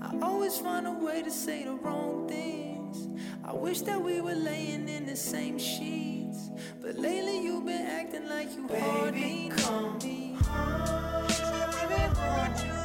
I 0.00 0.18
always 0.20 0.58
find 0.58 0.86
a 0.86 0.92
way 0.92 1.22
to 1.22 1.30
say 1.30 1.64
the 1.64 1.72
wrong 1.72 2.28
things. 2.28 3.08
I 3.44 3.52
wish 3.52 3.82
that 3.82 4.00
we 4.00 4.20
were 4.20 4.34
laying 4.34 4.88
in 4.88 5.06
the 5.06 5.16
same 5.16 5.58
sheets. 5.58 6.50
But 6.80 6.98
lately, 6.98 7.42
you've 7.42 7.64
been 7.66 7.86
acting 7.86 8.28
like 8.28 8.54
you 8.54 8.68
hardly 8.68 9.48
know 9.48 9.98
me. 10.02 10.36
I 12.54 12.81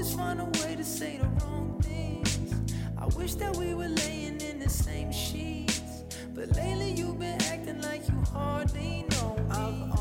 always 0.00 0.14
find 0.14 0.40
a 0.40 0.44
way 0.64 0.74
to 0.74 0.82
say 0.82 1.18
the 1.18 1.28
wrong 1.44 1.78
things. 1.82 2.54
I 2.96 3.04
wish 3.18 3.34
that 3.34 3.54
we 3.56 3.74
were 3.74 3.88
laying 3.88 4.40
in 4.40 4.58
the 4.58 4.68
same 4.68 5.12
sheets. 5.12 6.04
But 6.34 6.56
lately 6.56 6.92
you've 6.92 7.18
been 7.18 7.40
acting 7.42 7.82
like 7.82 8.08
you 8.08 8.14
hardly 8.32 9.04
know 9.10 9.36
me. 9.36 9.44
I've 9.50 9.98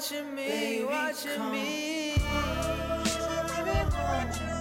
me, 0.00 0.82
watching 0.84 1.52
me, 1.52 2.14
watching 3.92 4.54
me. 4.54 4.59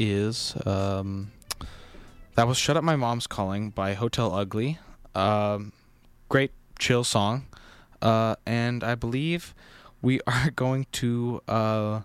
Is 0.00 0.56
um, 0.66 1.30
that 2.34 2.48
was 2.48 2.56
"Shut 2.56 2.76
Up, 2.76 2.82
My 2.82 2.96
Mom's 2.96 3.26
Calling" 3.26 3.70
by 3.70 3.94
Hotel 3.94 4.34
Ugly. 4.34 4.78
Um, 5.14 5.72
great 6.28 6.50
chill 6.78 7.04
song, 7.04 7.46
uh, 8.00 8.36
and 8.46 8.82
I 8.82 8.94
believe 8.94 9.54
we 10.02 10.20
are 10.26 10.50
going 10.50 10.86
to 10.92 11.42
uh, 11.46 12.00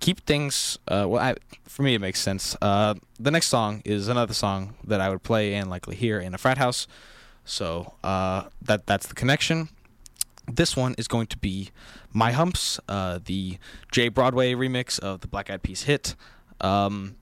keep 0.00 0.20
things. 0.26 0.78
Uh, 0.88 1.06
well, 1.08 1.22
I, 1.22 1.36
for 1.64 1.82
me, 1.82 1.94
it 1.94 2.00
makes 2.00 2.20
sense. 2.20 2.56
Uh, 2.60 2.94
the 3.18 3.30
next 3.30 3.46
song 3.46 3.82
is 3.84 4.08
another 4.08 4.34
song 4.34 4.74
that 4.84 5.00
I 5.00 5.08
would 5.08 5.22
play 5.22 5.54
and 5.54 5.70
likely 5.70 5.94
hear 5.94 6.18
in 6.18 6.34
a 6.34 6.38
frat 6.38 6.58
house. 6.58 6.86
So 7.44 7.94
uh, 8.02 8.44
that 8.60 8.86
that's 8.86 9.06
the 9.06 9.14
connection. 9.14 9.68
This 10.46 10.76
one 10.76 10.94
is 10.98 11.06
going 11.06 11.28
to 11.28 11.38
be 11.38 11.70
My 12.12 12.32
Humps, 12.32 12.80
uh, 12.88 13.20
the 13.24 13.58
Jay 13.92 14.08
Broadway 14.08 14.54
remix 14.54 14.98
of 14.98 15.20
the 15.20 15.28
Black 15.28 15.48
Eyed 15.48 15.62
Peas 15.62 15.84
hit. 15.84 16.16
Um, 16.60 17.16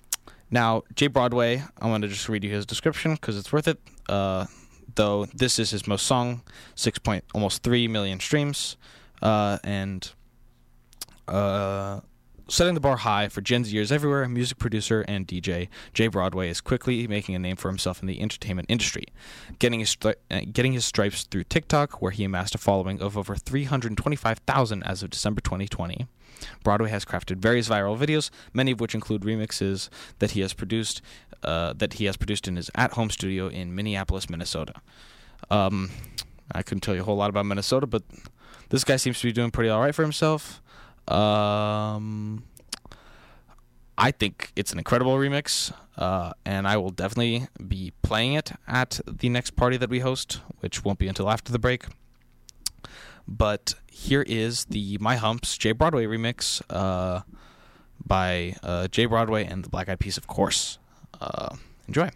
now, 0.51 0.83
Jay 0.95 1.09
Broadway, 1.09 1.63
I 1.81 1.89
want 1.89 2.03
to 2.03 2.09
just 2.09 2.29
read 2.29 2.45
you 2.45 2.51
his 2.51 2.67
description 2.67 3.15
because 3.15 3.37
it's 3.37 3.53
worth 3.53 3.69
it. 3.69 3.79
Uh, 4.09 4.47
though 4.95 5.27
this 5.27 5.59
is 5.59 5.71
his 5.71 5.87
most 5.87 6.07
song, 6.07 6.43
six 6.75 6.99
point 6.99 7.25
almost 7.35 7.63
three 7.63 7.87
million 7.89 8.21
streams, 8.21 8.77
uh, 9.23 9.59
and 9.63 10.13
uh, 11.27 12.01
Setting 12.51 12.73
the 12.73 12.81
bar 12.81 12.97
high 12.97 13.29
for 13.29 13.43
Gen 13.43 13.65
Zers 13.65 13.93
everywhere, 13.93 14.27
music 14.27 14.57
producer 14.57 15.05
and 15.07 15.29
DJ 15.29 15.69
Jay 15.93 16.07
Broadway 16.07 16.49
is 16.49 16.63
quickly 16.63 17.07
making 17.07 17.35
a 17.35 17.39
name 17.39 17.57
for 17.57 17.69
himself 17.69 18.01
in 18.01 18.07
the 18.07 18.23
entertainment 18.23 18.71
industry, 18.71 19.05
getting 19.59 19.81
his 19.81 19.95
stri- 19.95 20.15
uh, 20.31 20.41
getting 20.51 20.73
his 20.73 20.87
stripes 20.87 21.25
through 21.25 21.45
TikTok, 21.45 22.01
where 22.01 22.11
he 22.11 22.25
amassed 22.25 22.55
a 22.55 22.59
following 22.59 23.03
of 23.03 23.19
over 23.19 23.37
325,000 23.37 24.83
as 24.83 25.03
of 25.03 25.11
December 25.11 25.43
2020. 25.43 26.07
Broadway 26.63 26.91
has 26.91 27.05
crafted 27.05 27.37
various 27.37 27.69
viral 27.69 27.99
videos, 27.99 28.31
many 28.53 28.73
of 28.73 28.81
which 28.81 28.95
include 28.95 29.23
remixes 29.23 29.89
that 30.19 30.33
he 30.33 30.41
has 30.41 30.53
produced 30.53 31.03
uh, 31.43 31.73
that 31.75 31.95
he 31.95 32.07
has 32.07 32.17
produced 32.17 32.49
in 32.49 32.57
his 32.57 32.71
at-home 32.75 33.11
studio 33.11 33.49
in 33.49 33.75
Minneapolis, 33.75 34.29
Minnesota. 34.29 34.75
Um, 35.51 35.91
I 36.53 36.63
couldn't 36.63 36.81
tell 36.81 36.95
you 36.95 37.03
a 37.03 37.05
whole 37.05 37.17
lot 37.17 37.31
about 37.31 37.47
Minnesota, 37.47 37.87
but 37.87 38.03
this 38.71 38.85
guy 38.85 38.97
seems 38.97 39.21
to 39.21 39.27
be 39.29 39.33
doing 39.33 39.51
pretty 39.51 39.71
all 39.71 39.81
right 39.81 39.95
for 39.95 40.03
himself. 40.03 40.61
Um, 41.07 42.45
I 43.97 44.11
think 44.11 44.53
it's 44.57 44.73
an 44.73 44.79
incredible 44.79 45.17
remix, 45.17 45.73
uh, 45.97 46.33
and 46.45 46.69
I 46.69 46.77
will 46.77 46.91
definitely 46.91 47.49
be 47.67 47.93
playing 48.03 48.35
it 48.35 48.53
at 48.67 49.01
the 49.07 49.29
next 49.29 49.57
party 49.57 49.77
that 49.77 49.91
we 49.91 50.01
host, 50.01 50.41
which 50.61 50.85
won't 50.85 50.99
be 50.99 51.09
until 51.09 51.31
after 51.31 51.51
the 51.53 51.59
break. 51.59 51.87
But 53.29 53.75
here 53.91 54.23
is 54.23 54.65
the 54.65 54.97
My 55.01 55.17
Humps 55.17 55.59
Jay 55.59 55.73
Broadway 55.73 56.07
remix 56.07 56.63
uh, 56.71 57.21
by 58.05 58.57
uh, 58.63 58.89
Jay 58.89 59.05
Broadway 59.05 59.45
and 59.45 59.63
the 59.63 59.69
Black 59.69 59.91
Eyed 59.91 60.01
Peas, 60.01 60.17
of 60.17 60.27
course. 60.27 60.79
Uh, 61.21 61.57
enjoy. 61.87 62.11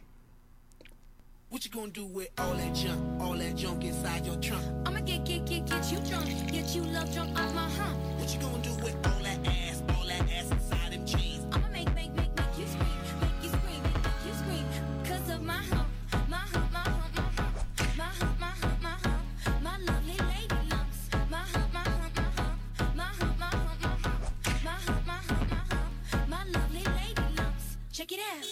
What 1.51 1.67
you 1.67 1.71
gonna 1.71 1.89
do 1.89 2.07
with 2.07 2.31
all 2.39 2.55
that 2.55 2.75
junk, 2.75 3.21
all 3.21 3.35
that 3.35 3.55
junk 3.57 3.85
inside 3.85 4.25
your 4.25 4.37
trunk? 4.37 4.65
I'ma 4.87 5.01
get, 5.01 5.27
get, 5.27 5.45
get, 5.45 5.67
get 5.67 5.93
you 5.93 5.99
drunk, 5.99 6.51
get 6.51 6.75
you 6.75 6.83
love 6.83 7.13
drunk 7.13 7.39
on 7.39 7.55
my 7.55 7.69
hump. 7.69 7.99
What 8.19 8.33
you 8.33 8.41
gonna 8.41 8.63
do 8.63 8.75
with 8.83 8.97
all 9.07 9.22
Check 28.03 28.19
it 28.19 28.21
out, 28.37 28.52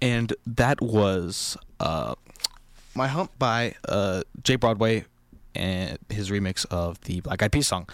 and 0.00 0.32
that 0.46 0.80
was 0.80 1.56
uh, 1.78 2.14
"My 2.94 3.08
Hump" 3.08 3.32
by 3.38 3.74
uh, 3.88 4.22
Jay 4.42 4.56
Broadway 4.56 5.04
and 5.54 5.98
his 6.08 6.30
remix 6.30 6.64
of 6.66 7.00
the 7.02 7.20
Black 7.20 7.42
Eyed 7.42 7.52
Peas 7.52 7.66
song. 7.66 7.88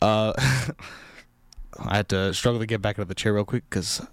Uh, 0.00 0.32
I 1.78 1.96
had 1.96 2.08
to 2.10 2.34
struggle 2.34 2.60
to 2.60 2.66
get 2.66 2.82
back 2.82 2.98
of 2.98 3.08
the 3.08 3.14
chair 3.14 3.32
real 3.32 3.44
quick 3.44 3.64
because 3.68 4.04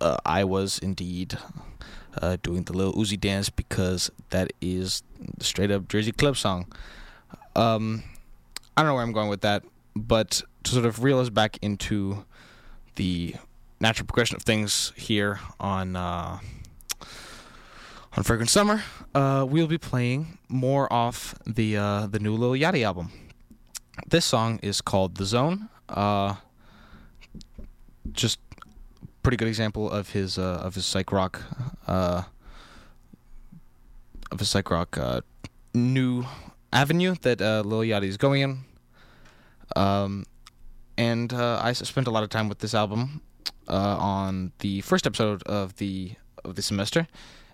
uh, 0.00 0.16
I 0.24 0.44
was 0.44 0.78
indeed 0.78 1.36
uh, 2.20 2.36
doing 2.42 2.64
the 2.64 2.72
little 2.72 2.94
Uzi 2.94 3.18
dance 3.18 3.50
because 3.50 4.10
that 4.30 4.52
is 4.60 5.02
the 5.38 5.44
straight 5.44 5.70
up 5.70 5.88
Jersey 5.88 6.12
Club 6.12 6.36
song. 6.36 6.66
Um, 7.56 8.04
I 8.76 8.82
don't 8.82 8.88
know 8.88 8.94
where 8.94 9.02
I'm 9.02 9.12
going 9.12 9.28
with 9.28 9.42
that, 9.42 9.64
but 9.94 10.42
to 10.64 10.70
sort 10.70 10.86
of 10.86 11.02
reel 11.02 11.18
us 11.18 11.28
back 11.28 11.58
into 11.62 12.24
the 12.96 13.34
natural 13.80 14.06
progression 14.06 14.36
of 14.36 14.42
things 14.42 14.92
here 14.96 15.40
on 15.58 15.96
uh, 15.96 16.38
on 18.16 18.22
Fragrant 18.22 18.50
Summer, 18.50 18.82
uh, 19.14 19.46
we'll 19.48 19.66
be 19.66 19.78
playing 19.78 20.38
more 20.48 20.92
off 20.92 21.34
the 21.46 21.76
uh, 21.76 22.06
the 22.06 22.18
new 22.18 22.34
Lil 22.34 22.52
Yachty 22.52 22.84
album. 22.84 23.10
This 24.06 24.24
song 24.24 24.60
is 24.62 24.80
called 24.80 25.16
"The 25.16 25.24
Zone." 25.24 25.68
Uh, 25.88 26.36
just 28.12 28.38
pretty 29.22 29.36
good 29.36 29.48
example 29.48 29.90
of 29.90 30.10
his 30.10 30.38
uh, 30.38 30.60
of 30.62 30.74
his 30.74 30.86
psych 30.86 31.12
rock 31.12 31.42
uh, 31.86 32.22
of 34.30 34.38
his 34.38 34.48
psych 34.48 34.70
rock 34.70 34.96
uh, 34.98 35.20
new 35.74 36.24
avenue 36.72 37.14
that 37.22 37.40
Lil 37.40 37.80
Yachty 37.80 38.04
is 38.08 38.16
going 38.16 38.42
in. 38.42 38.58
Um, 39.76 40.24
and 40.98 41.32
I 41.32 41.72
spent 41.72 42.06
a 42.06 42.10
lot 42.10 42.22
of 42.22 42.28
time 42.28 42.48
with 42.48 42.58
this 42.58 42.74
album 42.74 43.22
uh, 43.68 43.96
on 43.98 44.52
the 44.58 44.80
first 44.82 45.06
episode 45.06 45.42
of 45.44 45.76
the 45.76 46.12
of 46.44 46.54
the 46.54 46.62
semester, 46.62 47.06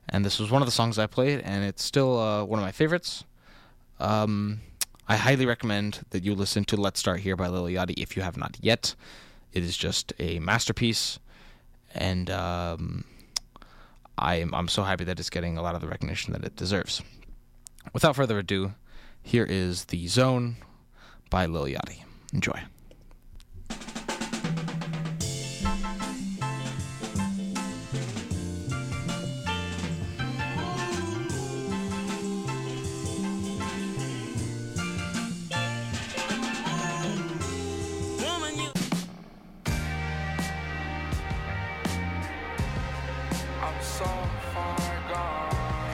and 0.08 0.24
this 0.24 0.38
was 0.38 0.50
one 0.50 0.62
of 0.62 0.66
the 0.66 0.72
songs 0.72 0.98
I 0.98 1.06
played, 1.06 1.40
and 1.40 1.64
it's 1.64 1.82
still 1.82 2.18
uh, 2.18 2.44
one 2.44 2.58
of 2.58 2.64
my 2.64 2.72
favorites. 2.72 3.24
Um, 3.98 4.60
I 5.08 5.16
highly 5.16 5.46
recommend 5.46 6.04
that 6.10 6.24
you 6.24 6.34
listen 6.34 6.64
to 6.66 6.76
"Let's 6.76 7.00
Start 7.00 7.20
Here" 7.20 7.36
by 7.36 7.48
Lil 7.48 7.64
Yachty 7.64 7.94
if 7.96 8.16
you 8.16 8.22
have 8.22 8.36
not 8.36 8.56
yet. 8.60 8.94
It 9.52 9.62
is 9.62 9.76
just 9.76 10.12
a 10.18 10.38
masterpiece, 10.38 11.18
and 11.94 12.30
um, 12.30 13.04
I'm 14.18 14.54
I'm 14.54 14.68
so 14.68 14.82
happy 14.82 15.04
that 15.04 15.18
it's 15.18 15.30
getting 15.30 15.56
a 15.56 15.62
lot 15.62 15.74
of 15.74 15.80
the 15.80 15.88
recognition 15.88 16.32
that 16.32 16.44
it 16.44 16.56
deserves. 16.56 17.02
Without 17.92 18.16
further 18.16 18.38
ado, 18.38 18.74
here 19.22 19.44
is 19.48 19.86
"The 19.86 20.06
Zone" 20.08 20.56
by 21.30 21.46
Lil 21.46 21.64
Yachty. 21.64 22.04
Enjoy. 22.32 22.60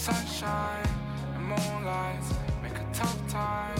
Sunshine 0.00 0.88
and 1.34 1.44
moonlight 1.44 2.22
make 2.62 2.72
a 2.72 2.86
tough 2.90 3.20
time 3.28 3.76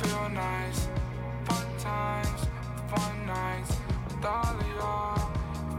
feel 0.00 0.28
nice. 0.30 0.88
Fun 1.44 1.66
times, 1.78 2.40
fun 2.88 3.24
nights 3.24 3.76
with 4.08 4.24
all 4.24 4.58
of 4.58 4.66
y'all. 4.76 5.30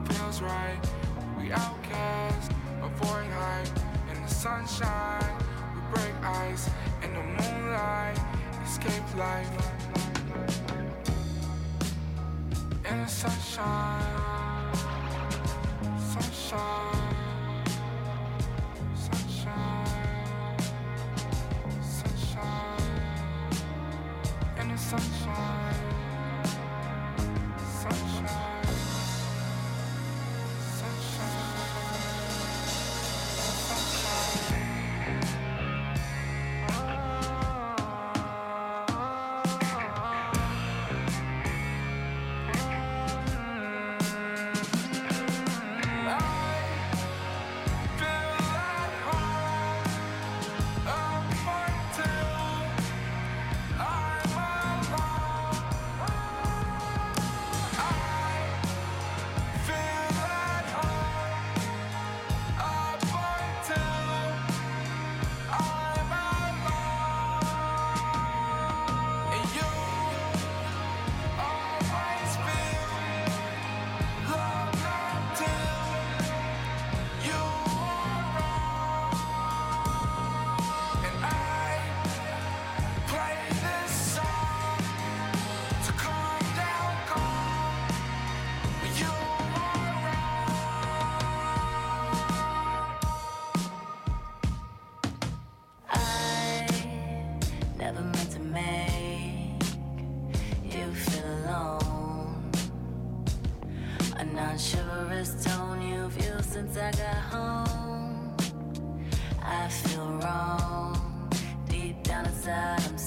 It 0.05 0.13
feels 0.13 0.41
right. 0.41 0.79
We 1.37 1.51
outcast, 1.51 2.53
avoid 2.81 3.27
hype 3.27 3.67
in 4.13 4.21
the 4.21 4.29
sunshine. 4.29 5.43
We 5.75 5.81
break 5.93 6.15
ice 6.23 6.69
in 7.03 7.13
the 7.13 7.21
moonlight. 7.21 8.17
Escape 8.63 9.15
life 9.17 9.51
in 12.89 12.97
the 13.01 13.07
sunshine. 13.07 14.73
Sunshine. 15.99 16.21
Sunshine. 16.21 17.24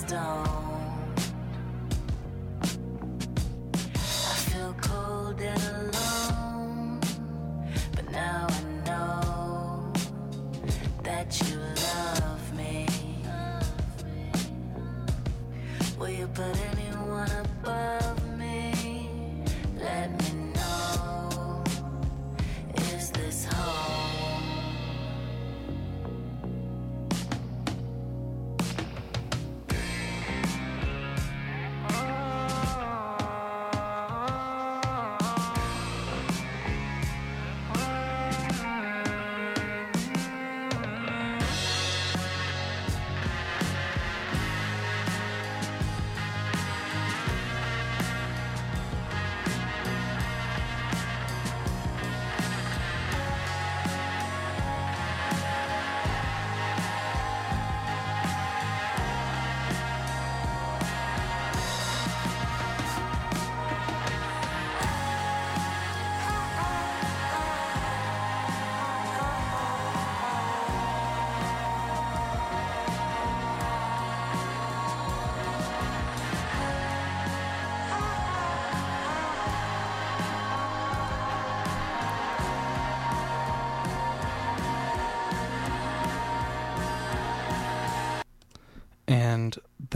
Stone. 0.09 0.48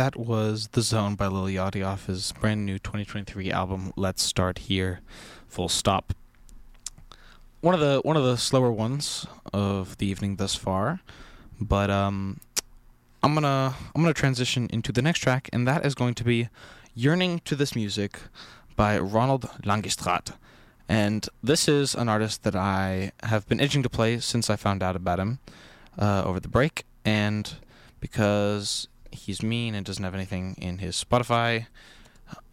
That 0.03 0.17
was 0.17 0.67
The 0.73 0.83
Zone 0.83 1.15
by 1.15 1.29
Lil 1.29 1.45
Yachty 1.45 1.87
off 1.87 2.07
his 2.07 2.33
brand 2.33 2.67
new 2.67 2.81
2023 2.81 3.53
album 3.53 3.93
Let's 3.95 4.25
Start 4.25 4.59
Here. 4.59 4.99
Full 5.47 5.69
stop. 5.69 6.13
One 7.61 7.73
of 7.73 7.79
the 7.79 8.01
one 8.03 8.17
of 8.17 8.25
the 8.25 8.37
slower 8.37 8.73
ones 8.73 9.29
of 9.53 9.99
the 9.99 10.07
evening 10.07 10.35
thus 10.39 10.57
far, 10.57 11.03
but 11.61 11.89
um 11.89 12.41
I'm 13.23 13.37
to 13.37 13.75
I'm 13.95 14.05
to 14.05 14.13
transition 14.13 14.69
into 14.73 14.91
the 14.91 15.03
next 15.03 15.21
track 15.21 15.49
and 15.53 15.69
that 15.69 15.87
is 15.87 15.95
going 15.95 16.15
to 16.15 16.25
be 16.25 16.49
Yearning 16.97 17.39
to 17.45 17.55
This 17.55 17.77
Music 17.77 18.19
by 18.75 18.99
Ronald 18.99 19.45
Langestraat. 19.63 20.33
And 20.89 21.29
this 21.45 21.69
is 21.69 21.95
an 21.95 22.09
artist 22.09 22.43
that 22.43 22.57
I 22.57 23.13
have 23.23 23.47
been 23.47 23.61
itching 23.61 23.85
to 23.85 23.89
play 23.89 24.19
since 24.19 24.51
I 24.51 24.57
found 24.57 24.83
out 24.83 24.97
about 24.97 25.21
him 25.21 25.39
uh, 25.97 26.25
over 26.25 26.41
the 26.41 26.49
break 26.49 26.87
and 27.05 27.55
because 28.01 28.89
he's 29.13 29.43
mean 29.43 29.75
and 29.75 29.85
doesn't 29.85 30.05
have 30.05 30.15
anything 30.15 30.57
in 30.59 30.79
his 30.79 31.03
Spotify 31.03 31.67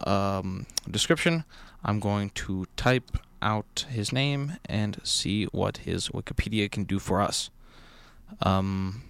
um, 0.05 0.65
description, 0.89 1.43
I'm 1.83 1.99
going 1.99 2.31
to 2.31 2.65
type 2.75 3.17
out 3.41 3.85
his 3.89 4.11
name 4.11 4.53
and 4.65 4.99
see 5.03 5.45
what 5.45 5.77
his 5.77 6.09
Wikipedia 6.09 6.69
can 6.69 6.83
do 6.83 6.99
for 6.99 7.21
us. 7.21 7.49
Um, 8.41 9.03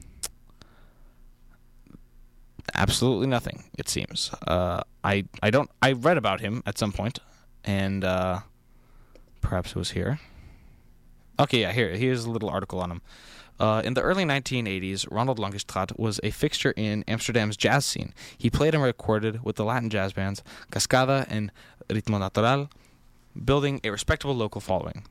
absolutely 2.73 3.27
nothing, 3.27 3.63
it 3.77 3.89
seems. 3.89 4.31
Uh, 4.47 4.81
I 5.03 5.25
I 5.41 5.49
don't 5.49 5.69
I 5.81 5.93
read 5.93 6.17
about 6.17 6.41
him 6.41 6.63
at 6.65 6.77
some 6.77 6.91
point, 6.91 7.19
and 7.63 8.03
uh, 8.03 8.39
perhaps 9.41 9.71
it 9.71 9.75
was 9.75 9.91
here. 9.91 10.19
Okay, 11.39 11.61
yeah, 11.61 11.71
here 11.71 11.95
here's 11.95 12.25
a 12.25 12.31
little 12.31 12.49
article 12.49 12.79
on 12.79 12.91
him. 12.91 13.01
Uh, 13.59 13.81
in 13.83 13.93
the 13.93 14.01
early 14.01 14.23
1980s, 14.23 15.05
Ronald 15.11 15.37
Langestraat 15.37 15.97
was 15.99 16.19
a 16.23 16.31
fixture 16.31 16.73
in 16.77 17.03
Amsterdam's 17.07 17.57
jazz 17.57 17.85
scene. 17.85 18.13
He 18.37 18.49
played 18.49 18.73
and 18.73 18.83
recorded 18.83 19.43
with 19.43 19.57
the 19.57 19.65
Latin 19.65 19.89
jazz 19.89 20.13
bands 20.13 20.41
Cascada 20.71 21.25
and 21.29 21.51
Ritmo 21.89 22.19
Natural, 22.19 22.69
building 23.43 23.81
a 23.83 23.89
respectable 23.89 24.35
local 24.35 24.61
following. 24.61 25.03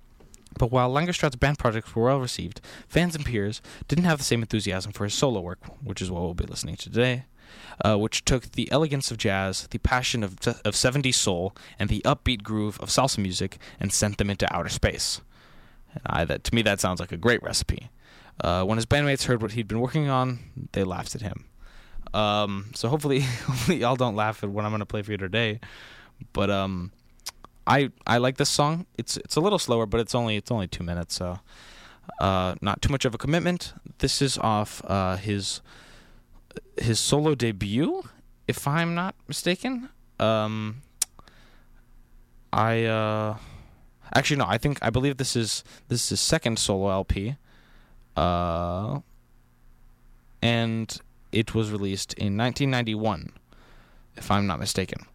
But 0.59 0.73
while 0.73 0.91
Langestraat's 0.91 1.37
band 1.37 1.59
projects 1.59 1.95
were 1.95 2.05
well 2.07 2.21
received, 2.21 2.61
fans 2.89 3.15
and 3.15 3.25
peers 3.25 3.61
didn't 3.87 4.05
have 4.05 4.19
the 4.19 4.25
same 4.25 4.41
enthusiasm 4.41 4.93
for 4.93 5.05
his 5.05 5.15
solo 5.15 5.41
work, 5.41 5.61
which 5.85 6.01
is 6.01 6.11
what 6.11 6.23
we'll 6.23 6.35
be 6.35 6.47
listening 6.47 6.77
to 6.77 6.91
today. 6.91 7.25
uh, 7.85 7.97
which 7.97 8.25
took 8.25 8.53
the 8.53 8.71
elegance 8.73 9.11
of 9.11 9.19
jazz, 9.19 9.67
the 9.69 9.79
passion 9.79 10.23
of, 10.23 10.33
of 10.65 10.75
70s 10.75 11.15
soul, 11.15 11.55
and 11.79 11.89
the 11.89 12.03
upbeat 12.05 12.43
groove 12.43 12.79
of 12.81 12.89
salsa 12.89 13.19
music 13.19 13.59
and 13.81 13.93
sent 13.93 14.19
them 14.19 14.31
into 14.31 14.53
outer 14.55 14.69
space. 14.69 15.21
I, 16.07 16.25
that, 16.25 16.45
to 16.45 16.55
me, 16.55 16.63
that 16.63 16.81
sounds 16.81 17.01
like 17.01 17.13
a 17.13 17.17
great 17.17 17.43
recipe. 17.43 17.89
Uh, 18.41 18.65
when 18.65 18.77
his 18.77 18.87
bandmates 18.87 19.25
heard 19.25 19.43
what 19.43 19.53
he'd 19.53 19.69
been 19.69 19.81
working 19.81 20.09
on, 20.09 20.39
they 20.73 20.85
laughed 20.85 21.15
at 21.15 21.23
him. 21.23 21.45
Um, 22.15 22.71
so 22.75 22.89
hopefully, 22.89 23.21
hopefully 23.47 23.79
y'all 23.79 23.97
don't 23.97 24.17
laugh 24.17 24.43
at 24.43 24.51
what 24.51 24.65
I'm 24.65 24.71
gonna 24.71 24.87
play 24.87 25.03
for 25.03 25.13
you 25.13 25.19
today. 25.19 25.61
But 26.33 26.51
um, 26.51 26.93
I 27.67 27.91
I 28.07 28.19
like 28.19 28.37
this 28.39 28.51
song. 28.51 28.87
It's 28.97 29.17
it's 29.19 29.37
a 29.37 29.41
little 29.41 29.59
slower, 29.59 29.87
but 29.87 30.01
it's 30.01 30.15
only 30.15 30.37
it's 30.37 30.51
only 30.51 30.69
two 30.69 30.85
minutes, 30.85 31.15
so 31.15 31.39
uh, 32.21 32.55
not 32.61 32.83
too 32.83 32.91
much 32.91 33.05
of 33.05 33.15
a 33.15 33.19
commitment. 33.19 33.75
This 33.99 34.23
is 34.23 34.39
off 34.39 34.83
uh, 34.87 35.17
his 35.17 35.61
his 36.79 36.99
solo 36.99 37.35
debut, 37.35 38.03
if 38.47 38.67
I'm 38.67 38.95
not 38.95 39.15
mistaken. 39.27 39.89
Um, 40.19 40.83
I 42.53 42.85
uh, 42.85 43.37
actually 44.15 44.39
no, 44.39 44.47
I 44.49 44.59
think 44.59 44.79
I 44.81 44.91
believe 44.91 45.19
this 45.19 45.37
is 45.37 45.63
this 45.89 46.05
is 46.05 46.09
his 46.09 46.21
second 46.21 46.59
solo 46.59 46.91
LP. 46.91 47.37
Uh, 48.19 49.01
and 50.43 51.01
it 51.31 51.55
was 51.55 51.71
released 51.71 52.15
in 52.15 52.37
1991, 52.37 53.33
if 54.17 54.31
I'm 54.31 54.47
not 54.47 54.59
mistaken. 54.59 55.07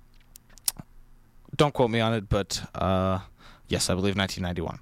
Don't 1.56 1.74
quote 1.74 1.92
me 1.92 2.00
on 2.00 2.14
it, 2.14 2.30
but 2.30 2.64
uh, 2.76 3.20
yes, 3.68 3.90
I 3.90 3.96
believe 3.96 4.16
1991. 4.16 4.80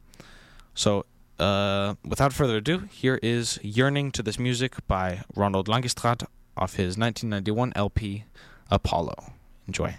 So, 0.75 1.05
uh, 1.39 1.95
without 2.05 2.31
further 2.31 2.57
ado, 2.57 2.87
here 2.91 3.19
is 3.23 3.57
Yearning 3.63 4.11
to 4.11 4.21
This 4.21 4.37
Music 4.37 4.75
by 4.87 5.23
Ronald 5.35 5.67
Langestraat 5.67 6.27
off 6.55 6.75
his 6.75 6.97
1991 6.99 7.73
LP 7.75 8.25
Apollo. 8.69 9.15
Enjoy. 9.67 9.95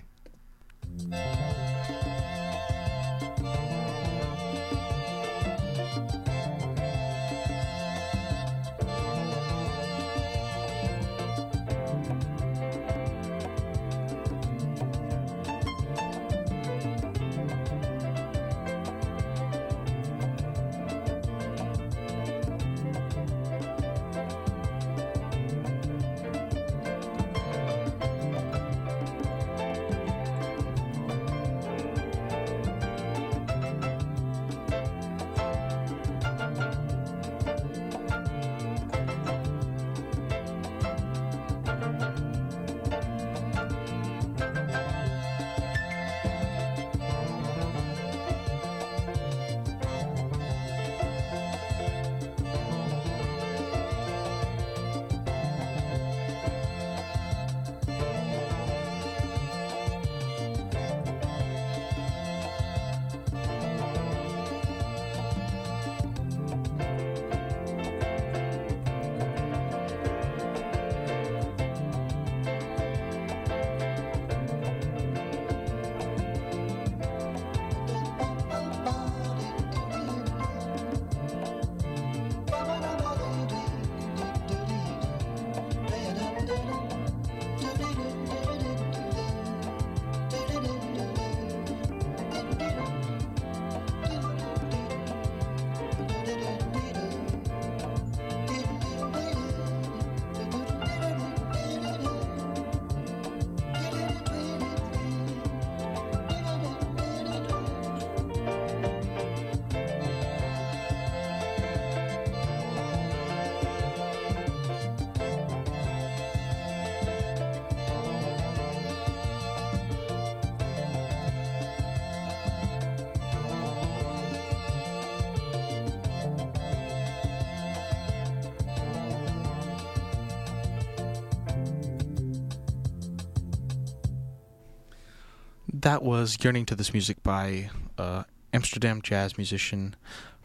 That 135.82 136.04
was 136.04 136.38
Yearning 136.40 136.64
to 136.66 136.76
This 136.76 136.92
Music 136.92 137.20
by 137.24 137.68
uh, 137.98 138.22
Amsterdam 138.52 139.02
jazz 139.02 139.36
musician 139.36 139.96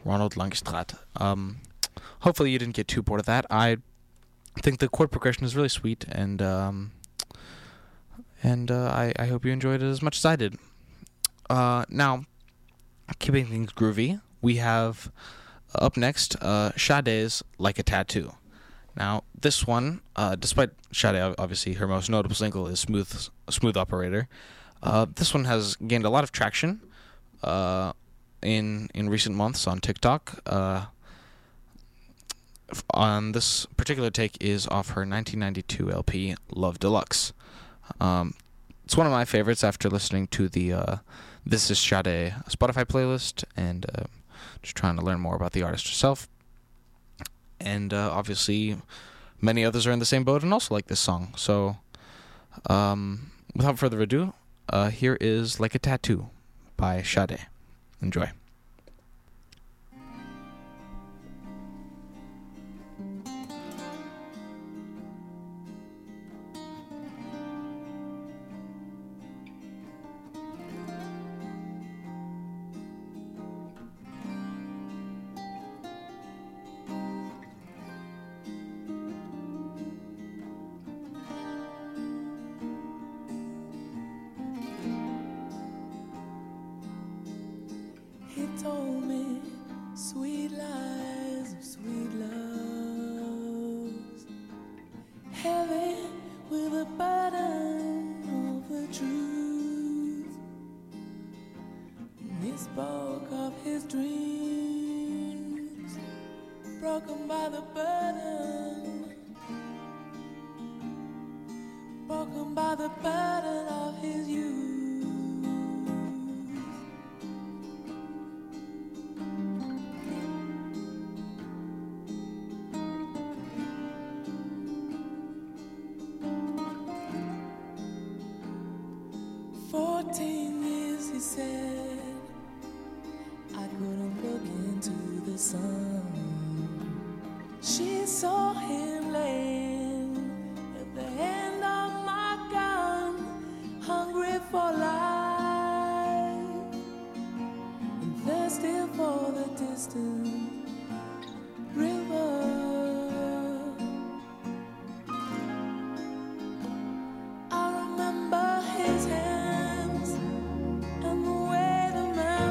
Ronald 0.04 0.34
Langstraat. 0.34 0.98
Um, 1.14 1.58
hopefully, 2.22 2.50
you 2.50 2.58
didn't 2.58 2.74
get 2.74 2.88
too 2.88 3.02
bored 3.02 3.20
of 3.20 3.26
that. 3.26 3.46
I 3.48 3.76
think 4.60 4.80
the 4.80 4.88
chord 4.88 5.12
progression 5.12 5.44
is 5.44 5.54
really 5.54 5.68
sweet, 5.68 6.04
and 6.10 6.42
um, 6.42 6.90
and 8.42 8.68
uh, 8.72 8.88
I, 8.92 9.12
I 9.16 9.26
hope 9.26 9.44
you 9.44 9.52
enjoyed 9.52 9.80
it 9.80 9.86
as 9.86 10.02
much 10.02 10.16
as 10.16 10.24
I 10.24 10.34
did. 10.34 10.56
Uh, 11.48 11.84
now, 11.88 12.24
keeping 13.20 13.46
things 13.46 13.72
groovy, 13.72 14.20
we 14.42 14.56
have 14.56 15.12
up 15.72 15.96
next 15.96 16.34
uh, 16.42 16.72
Sade's 16.76 17.44
Like 17.58 17.78
a 17.78 17.84
Tattoo. 17.84 18.32
Now, 18.96 19.22
this 19.40 19.64
one, 19.68 20.00
uh, 20.16 20.34
despite 20.34 20.70
Sade, 20.92 21.36
obviously 21.38 21.74
her 21.74 21.86
most 21.86 22.10
notable 22.10 22.34
single 22.34 22.66
is 22.66 22.80
Smooth 22.80 23.28
Smooth 23.48 23.76
Operator. 23.76 24.26
Uh, 24.82 25.06
this 25.16 25.34
one 25.34 25.44
has 25.44 25.76
gained 25.76 26.04
a 26.04 26.10
lot 26.10 26.24
of 26.24 26.32
traction 26.32 26.80
uh, 27.42 27.92
in 28.42 28.88
in 28.94 29.08
recent 29.08 29.34
months 29.34 29.66
on 29.66 29.80
TikTok. 29.80 30.40
Uh, 30.46 30.86
on 32.92 33.32
this 33.32 33.66
particular 33.76 34.10
take 34.10 34.36
is 34.40 34.66
off 34.66 34.88
her 34.90 35.00
1992 35.00 35.90
LP 35.90 36.36
Love 36.54 36.78
Deluxe. 36.78 37.32
Um, 38.00 38.34
it's 38.84 38.96
one 38.96 39.06
of 39.06 39.12
my 39.12 39.24
favorites 39.24 39.64
after 39.64 39.88
listening 39.88 40.26
to 40.28 40.48
the 40.48 40.72
uh, 40.74 40.96
This 41.46 41.70
Is 41.70 41.78
Sade 41.78 42.34
Spotify 42.50 42.84
playlist 42.84 43.44
and 43.56 43.86
uh, 43.94 44.04
just 44.62 44.76
trying 44.76 44.96
to 44.96 45.04
learn 45.04 45.20
more 45.20 45.34
about 45.34 45.52
the 45.52 45.62
artist 45.62 45.88
herself. 45.88 46.28
And 47.58 47.92
obviously, 47.92 48.76
many 49.40 49.64
others 49.64 49.86
are 49.86 49.90
in 49.90 49.98
the 49.98 50.04
same 50.04 50.24
boat 50.24 50.42
and 50.42 50.52
also 50.52 50.74
like 50.74 50.86
this 50.86 51.00
song. 51.00 51.32
So, 51.36 51.78
um, 52.66 53.30
without 53.54 53.78
further 53.78 54.00
ado, 54.00 54.34
uh, 54.68 54.90
here 54.90 55.16
is 55.20 55.60
Like 55.60 55.74
a 55.74 55.78
Tattoo 55.78 56.30
by 56.76 57.02
Sade. 57.02 57.46
Enjoy. 58.00 58.30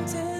The 0.05 0.36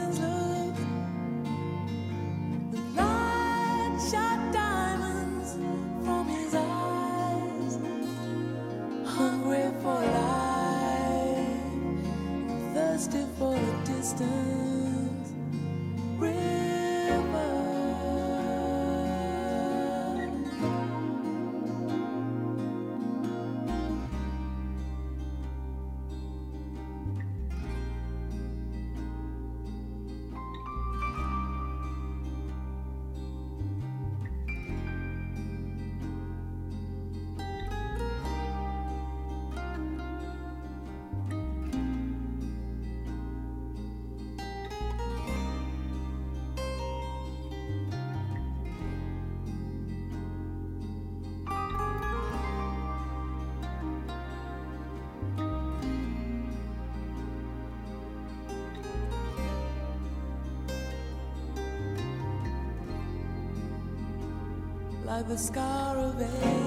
the 65.24 65.38
scar 65.38 65.97
of 65.97 66.22
age 66.22 66.66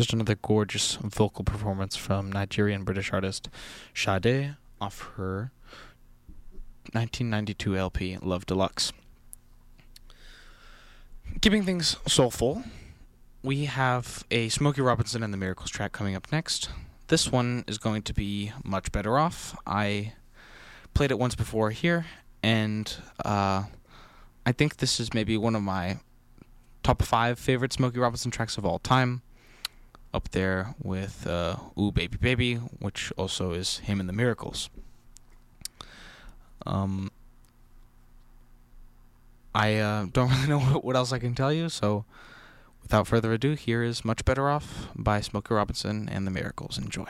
Just 0.00 0.14
another 0.14 0.36
gorgeous 0.36 0.94
vocal 0.94 1.44
performance 1.44 1.94
from 1.94 2.32
Nigerian 2.32 2.84
British 2.84 3.12
artist 3.12 3.50
Sade 3.94 4.56
off 4.80 5.10
her 5.18 5.52
1992 6.92 7.76
LP 7.76 8.16
Love 8.22 8.46
Deluxe. 8.46 8.94
Keeping 11.42 11.64
things 11.64 11.98
soulful, 12.08 12.62
we 13.42 13.66
have 13.66 14.24
a 14.30 14.48
Smokey 14.48 14.80
Robinson 14.80 15.22
and 15.22 15.34
the 15.34 15.36
Miracles 15.36 15.68
track 15.68 15.92
coming 15.92 16.16
up 16.16 16.32
next. 16.32 16.70
This 17.08 17.30
one 17.30 17.62
is 17.68 17.76
going 17.76 18.00
to 18.04 18.14
be 18.14 18.52
much 18.64 18.90
better 18.92 19.18
off. 19.18 19.54
I 19.66 20.14
played 20.94 21.10
it 21.10 21.18
once 21.18 21.34
before 21.34 21.72
here, 21.72 22.06
and 22.42 22.90
uh, 23.22 23.64
I 24.46 24.52
think 24.52 24.78
this 24.78 24.98
is 24.98 25.12
maybe 25.12 25.36
one 25.36 25.54
of 25.54 25.62
my 25.62 25.98
top 26.82 27.02
five 27.02 27.38
favorite 27.38 27.74
Smokey 27.74 27.98
Robinson 27.98 28.30
tracks 28.30 28.56
of 28.56 28.64
all 28.64 28.78
time 28.78 29.20
up 30.12 30.30
there 30.30 30.74
with 30.82 31.26
uh, 31.26 31.56
Ooh 31.78 31.92
Baby 31.92 32.16
Baby, 32.20 32.54
which 32.54 33.12
also 33.16 33.52
is 33.52 33.78
him 33.78 34.00
and 34.00 34.08
the 34.08 34.12
Miracles. 34.12 34.70
Um, 36.66 37.10
I 39.54 39.76
uh, 39.76 40.06
don't 40.12 40.30
really 40.30 40.48
know 40.48 40.60
what, 40.60 40.96
else 40.96 41.12
I 41.12 41.18
can 41.18 41.34
tell 41.34 41.52
you, 41.52 41.68
so 41.68 42.04
without 42.82 43.06
further 43.06 43.32
ado, 43.32 43.54
here 43.54 43.82
is 43.82 44.04
Much 44.04 44.24
Better 44.24 44.48
Off 44.48 44.88
by 44.94 45.20
Smokey 45.20 45.54
Robinson 45.54 46.08
and 46.08 46.26
the 46.26 46.30
Miracles. 46.30 46.78
Enjoy. 46.78 47.06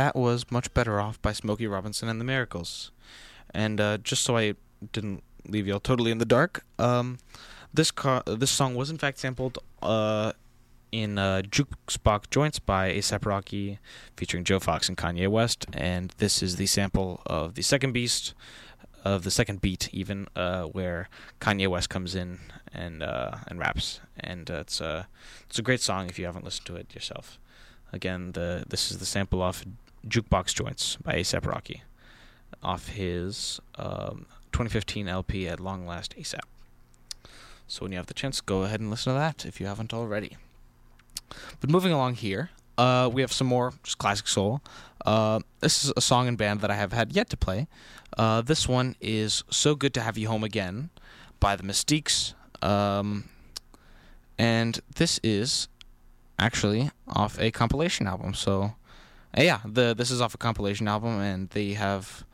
That 0.00 0.16
was 0.16 0.50
Much 0.50 0.72
Better 0.72 0.98
Off 0.98 1.20
by 1.20 1.32
Smokey 1.34 1.66
Robinson 1.66 2.08
and 2.08 2.18
the 2.18 2.24
Miracles. 2.24 2.90
And 3.52 3.78
uh, 3.78 3.98
just 3.98 4.22
so 4.22 4.38
I 4.38 4.54
didn't 4.94 5.22
leave 5.46 5.66
y'all 5.66 5.78
totally 5.78 6.10
in 6.10 6.16
the 6.16 6.24
dark, 6.24 6.64
um, 6.78 7.18
this 7.74 7.90
car- 7.90 8.22
this 8.26 8.50
song 8.50 8.74
was 8.74 8.88
in 8.88 8.96
fact 8.96 9.18
sampled 9.18 9.58
uh, 9.82 10.32
in 10.90 11.18
uh, 11.18 11.42
Jukebox 11.44 12.30
Joints 12.30 12.58
by 12.58 12.90
ASAP 12.92 13.26
Rocky 13.26 13.78
featuring 14.16 14.42
Joe 14.42 14.58
Fox 14.58 14.88
and 14.88 14.96
Kanye 14.96 15.28
West. 15.28 15.66
And 15.74 16.14
this 16.16 16.42
is 16.42 16.56
the 16.56 16.66
sample 16.66 17.20
of 17.26 17.54
the 17.54 17.62
second 17.62 17.92
beast, 17.92 18.32
of 19.04 19.24
the 19.24 19.30
second 19.30 19.60
beat 19.60 19.92
even, 19.92 20.28
uh, 20.34 20.62
where 20.64 21.10
Kanye 21.42 21.68
West 21.68 21.90
comes 21.90 22.14
in 22.14 22.38
and 22.72 23.02
uh, 23.02 23.36
and 23.48 23.58
raps. 23.58 24.00
And 24.18 24.50
uh, 24.50 24.60
it's, 24.64 24.80
a, 24.80 25.08
it's 25.46 25.58
a 25.58 25.62
great 25.62 25.82
song 25.82 26.08
if 26.08 26.18
you 26.18 26.24
haven't 26.24 26.46
listened 26.46 26.66
to 26.68 26.76
it 26.76 26.94
yourself. 26.94 27.38
Again, 27.92 28.32
the 28.32 28.64
this 28.66 28.90
is 28.90 28.98
the 28.98 29.06
sample 29.06 29.42
off 29.42 29.64
Jukebox 30.06 30.54
Joints 30.54 30.96
by 30.96 31.14
ASAP 31.14 31.46
Rocky, 31.46 31.82
off 32.62 32.88
his 32.88 33.60
um, 33.76 34.26
2015 34.52 35.08
LP 35.08 35.48
at 35.48 35.60
Long 35.60 35.86
Last 35.86 36.16
ASAP. 36.16 36.40
So 37.66 37.82
when 37.82 37.92
you 37.92 37.98
have 37.98 38.06
the 38.06 38.14
chance, 38.14 38.40
go 38.40 38.62
ahead 38.62 38.80
and 38.80 38.90
listen 38.90 39.12
to 39.12 39.18
that 39.18 39.46
if 39.46 39.60
you 39.60 39.66
haven't 39.66 39.94
already. 39.94 40.36
But 41.60 41.70
moving 41.70 41.92
along 41.92 42.14
here, 42.14 42.50
uh, 42.76 43.08
we 43.12 43.20
have 43.20 43.32
some 43.32 43.46
more 43.46 43.74
just 43.82 43.98
classic 43.98 44.26
soul. 44.26 44.60
Uh, 45.04 45.40
this 45.60 45.84
is 45.84 45.92
a 45.96 46.00
song 46.00 46.28
and 46.28 46.36
band 46.36 46.60
that 46.62 46.70
I 46.70 46.74
have 46.74 46.92
had 46.92 47.12
yet 47.12 47.30
to 47.30 47.36
play. 47.36 47.68
Uh, 48.16 48.40
this 48.40 48.68
one 48.68 48.96
is 49.00 49.44
"So 49.50 49.74
Good 49.74 49.94
to 49.94 50.00
Have 50.00 50.18
You 50.18 50.28
Home 50.28 50.42
Again" 50.42 50.90
by 51.38 51.56
the 51.56 51.62
Mystiques, 51.62 52.34
um, 52.62 53.28
and 54.38 54.80
this 54.96 55.20
is 55.22 55.68
actually 56.38 56.90
off 57.06 57.38
a 57.38 57.50
compilation 57.50 58.06
album. 58.06 58.34
So, 58.34 58.74
uh, 59.36 59.42
yeah, 59.42 59.60
the 59.64 59.94
this 59.94 60.10
is 60.10 60.20
off 60.20 60.34
a 60.34 60.38
compilation 60.38 60.88
album, 60.88 61.20
and 61.20 61.50
they 61.50 61.74
have 61.74 62.24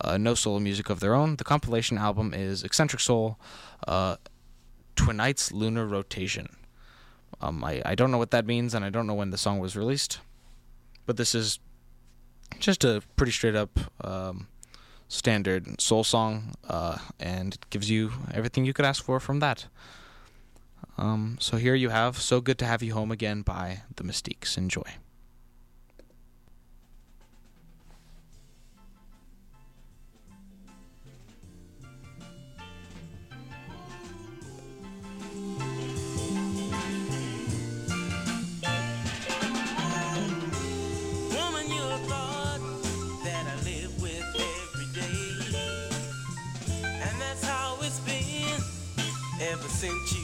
uh, 0.00 0.18
no 0.18 0.34
solo 0.34 0.58
music 0.58 0.90
of 0.90 1.00
their 1.00 1.14
own. 1.14 1.36
The 1.36 1.44
compilation 1.44 1.98
album 1.98 2.34
is 2.34 2.62
Eccentric 2.62 3.00
Soul, 3.00 3.38
uh, 3.86 4.16
Twinight's 4.96 5.52
Lunar 5.52 5.86
Rotation. 5.86 6.48
Um, 7.40 7.64
I, 7.64 7.82
I 7.84 7.94
don't 7.94 8.10
know 8.10 8.18
what 8.18 8.30
that 8.30 8.46
means, 8.46 8.74
and 8.74 8.84
I 8.84 8.90
don't 8.90 9.06
know 9.06 9.14
when 9.14 9.30
the 9.30 9.38
song 9.38 9.58
was 9.58 9.76
released, 9.76 10.20
but 11.06 11.16
this 11.16 11.34
is 11.34 11.58
just 12.58 12.84
a 12.84 13.02
pretty 13.16 13.32
straight 13.32 13.56
up 13.56 13.78
um, 14.02 14.46
standard 15.08 15.80
soul 15.80 16.04
song, 16.04 16.54
uh, 16.68 16.98
and 17.18 17.54
it 17.54 17.70
gives 17.70 17.90
you 17.90 18.12
everything 18.32 18.64
you 18.64 18.72
could 18.72 18.84
ask 18.84 19.02
for 19.02 19.18
from 19.18 19.40
that. 19.40 19.66
Um, 20.98 21.38
so 21.40 21.56
here 21.56 21.74
you 21.74 21.88
have 21.88 22.18
"So 22.18 22.40
Good 22.40 22.58
to 22.58 22.66
Have 22.66 22.82
You 22.82 22.92
Home 22.94 23.10
Again" 23.10 23.42
by 23.42 23.82
the 23.96 24.04
Mystiques. 24.04 24.58
Enjoy. 24.58 24.84
Ever 49.84 50.21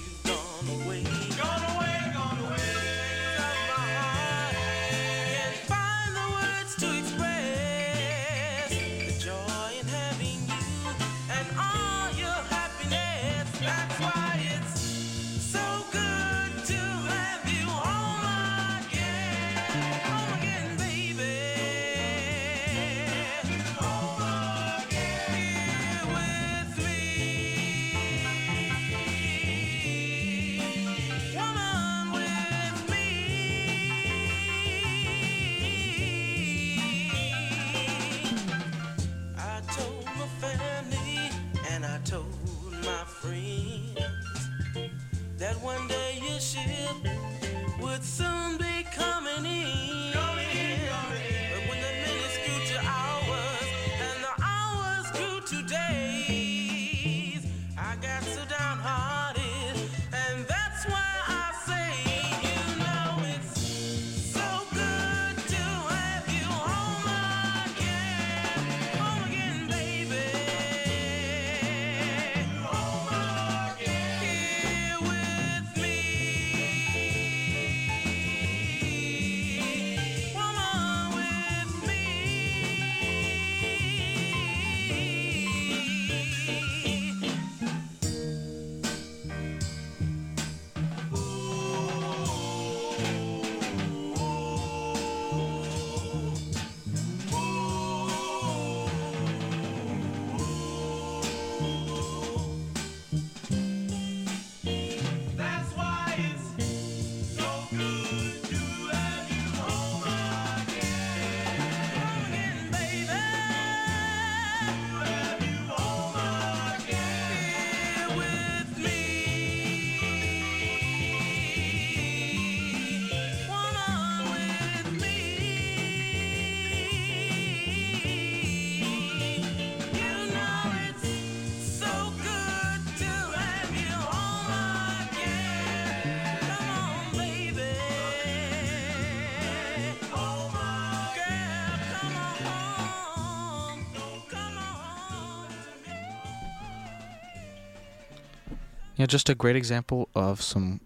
Yeah, 148.99 149.07
just 149.07 149.29
a 149.29 149.35
great 149.37 149.55
example 149.55 150.09
of 150.17 150.43
some 150.43 150.81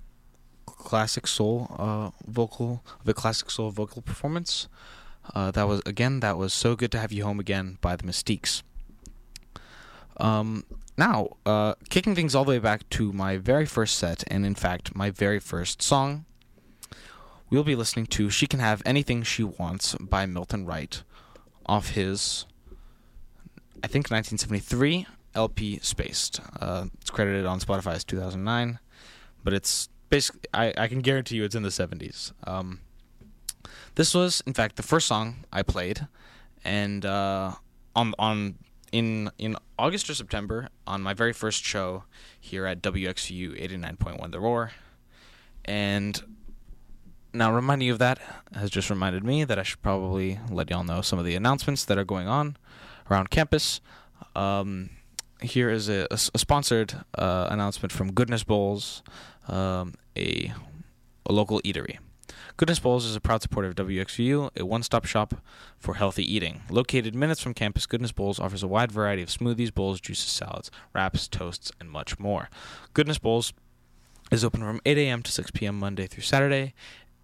classic 0.66 1.26
soul 1.26 1.74
uh, 1.78 2.10
vocal, 2.26 2.84
the 3.04 3.14
classic 3.14 3.50
soul 3.50 3.70
vocal 3.70 4.02
performance. 4.02 4.68
Uh, 5.34 5.50
that 5.52 5.66
was 5.66 5.80
again, 5.86 6.20
that 6.20 6.36
was 6.36 6.52
so 6.52 6.76
good 6.76 6.92
to 6.92 6.98
have 6.98 7.10
you 7.10 7.24
home 7.24 7.40
again 7.40 7.78
by 7.80 7.96
the 7.96 8.02
Mystiques. 8.02 8.62
Um, 10.18 10.64
now, 10.98 11.38
uh, 11.46 11.72
kicking 11.88 12.14
things 12.14 12.34
all 12.34 12.44
the 12.44 12.50
way 12.50 12.58
back 12.58 12.86
to 12.90 13.14
my 13.14 13.38
very 13.38 13.64
first 13.64 13.96
set, 13.96 14.24
and 14.26 14.44
in 14.44 14.56
fact, 14.56 14.94
my 14.94 15.08
very 15.08 15.40
first 15.40 15.80
song, 15.80 16.26
we'll 17.48 17.64
be 17.64 17.74
listening 17.74 18.04
to 18.08 18.28
"She 18.28 18.46
Can 18.46 18.60
Have 18.60 18.82
Anything 18.84 19.22
She 19.22 19.42
Wants" 19.42 19.94
by 19.98 20.26
Milton 20.26 20.66
Wright, 20.66 21.02
off 21.64 21.92
his, 21.92 22.44
I 23.82 23.86
think, 23.86 24.10
1973 24.10 25.06
LP 25.34 25.78
Spaced. 25.82 26.40
Uh, 26.60 26.86
it's 27.00 27.10
credited 27.10 27.46
on 27.46 27.60
Spotify 27.60 27.94
as 27.94 28.04
2009, 28.04 28.78
but 29.44 29.52
it's 29.52 29.88
basically 30.08 30.42
I, 30.52 30.72
I 30.76 30.88
can 30.88 31.00
guarantee 31.00 31.36
you 31.36 31.44
it's 31.44 31.54
in 31.54 31.62
the 31.62 31.68
70s. 31.70 32.32
Um, 32.46 32.80
This 33.94 34.14
was, 34.14 34.42
in 34.46 34.54
fact, 34.54 34.76
the 34.76 34.82
first 34.82 35.06
song 35.06 35.44
I 35.52 35.62
played, 35.62 36.06
and 36.64 37.04
uh, 37.04 37.52
on 37.94 38.14
on 38.18 38.56
in 38.90 39.30
in 39.38 39.56
August 39.78 40.08
or 40.10 40.14
September 40.14 40.68
on 40.86 41.02
my 41.02 41.14
very 41.14 41.32
first 41.32 41.64
show 41.64 42.04
here 42.40 42.66
at 42.66 42.82
WXVU 42.82 43.60
eighty 43.60 43.76
nine 43.76 43.96
point 43.96 44.18
one 44.20 44.30
The 44.30 44.40
Roar, 44.40 44.72
and 45.64 46.22
now 47.34 47.54
reminding 47.54 47.86
you 47.86 47.92
of 47.94 47.98
that 47.98 48.18
has 48.54 48.70
just 48.70 48.90
reminded 48.90 49.24
me 49.24 49.44
that 49.44 49.58
I 49.58 49.62
should 49.62 49.82
probably 49.82 50.38
let 50.50 50.70
y'all 50.70 50.84
know 50.84 51.00
some 51.02 51.18
of 51.18 51.24
the 51.24 51.34
announcements 51.34 51.84
that 51.86 51.96
are 51.98 52.04
going 52.04 52.28
on 52.28 52.56
around 53.10 53.30
campus. 53.30 53.80
Um, 54.36 54.90
here 55.42 55.70
is 55.70 55.88
a, 55.88 56.06
a 56.10 56.18
a 56.34 56.38
sponsored 56.38 56.94
uh, 57.16 57.48
announcement 57.50 57.92
from 57.92 58.12
Goodness 58.12 58.44
Bowls, 58.44 59.02
um, 59.48 59.94
a, 60.16 60.52
a 61.26 61.32
local 61.32 61.60
eatery. 61.60 61.98
Goodness 62.56 62.78
Bowls 62.78 63.04
is 63.04 63.16
a 63.16 63.20
proud 63.20 63.42
supporter 63.42 63.68
of 63.68 63.74
WXVU, 63.76 64.50
a 64.56 64.64
one 64.64 64.82
stop 64.82 65.04
shop 65.04 65.34
for 65.78 65.94
healthy 65.94 66.22
eating. 66.22 66.62
Located 66.70 67.14
minutes 67.14 67.40
from 67.40 67.54
campus, 67.54 67.86
Goodness 67.86 68.12
Bowls 68.12 68.38
offers 68.38 68.62
a 68.62 68.68
wide 68.68 68.92
variety 68.92 69.22
of 69.22 69.28
smoothies, 69.28 69.72
bowls, 69.72 70.00
juices, 70.00 70.30
salads, 70.30 70.70
wraps, 70.92 71.28
toasts, 71.28 71.72
and 71.80 71.90
much 71.90 72.18
more. 72.18 72.48
Goodness 72.94 73.18
Bowls 73.18 73.52
is 74.30 74.44
open 74.44 74.60
from 74.60 74.80
8 74.84 74.98
a.m. 74.98 75.22
to 75.22 75.32
6 75.32 75.50
p.m. 75.52 75.78
Monday 75.78 76.06
through 76.06 76.22
Saturday 76.22 76.74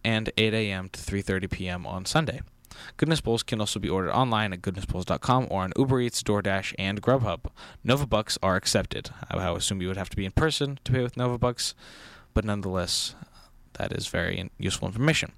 and 0.04 0.30
8 0.36 0.54
a.m. 0.54 0.88
to 0.88 1.00
3:30 1.00 1.50
p.m. 1.50 1.86
on 1.86 2.04
Sunday. 2.04 2.40
Goodness 2.97 3.20
Bowls 3.20 3.43
can 3.43 3.61
also 3.61 3.79
be 3.79 3.89
ordered 3.89 4.12
online 4.12 4.53
at 4.53 4.62
goodnessbowls.com 4.62 5.49
or 5.51 5.62
on 5.62 5.72
Uber 5.76 6.01
Eats, 6.01 6.22
DoorDash, 6.22 6.74
and 6.79 7.03
Grubhub. 7.03 7.47
Nova 7.85 8.07
Bucks 8.07 8.39
are 8.43 8.57
accepted. 8.57 9.11
I 9.31 9.51
assume 9.51 9.83
you 9.83 9.89
would 9.89 9.97
have 9.97 10.11
to 10.11 10.16
be 10.16 10.24
in 10.24 10.33
person 10.33 10.79
to 10.85 10.93
pay 10.93 11.03
with 11.03 11.16
Nova 11.16 11.39
Bucks, 11.39 11.74
but 12.35 12.45
nonetheless, 12.45 13.14
that 13.74 13.93
is 13.93 14.09
very 14.09 14.51
useful 14.59 14.89
information. 14.89 15.33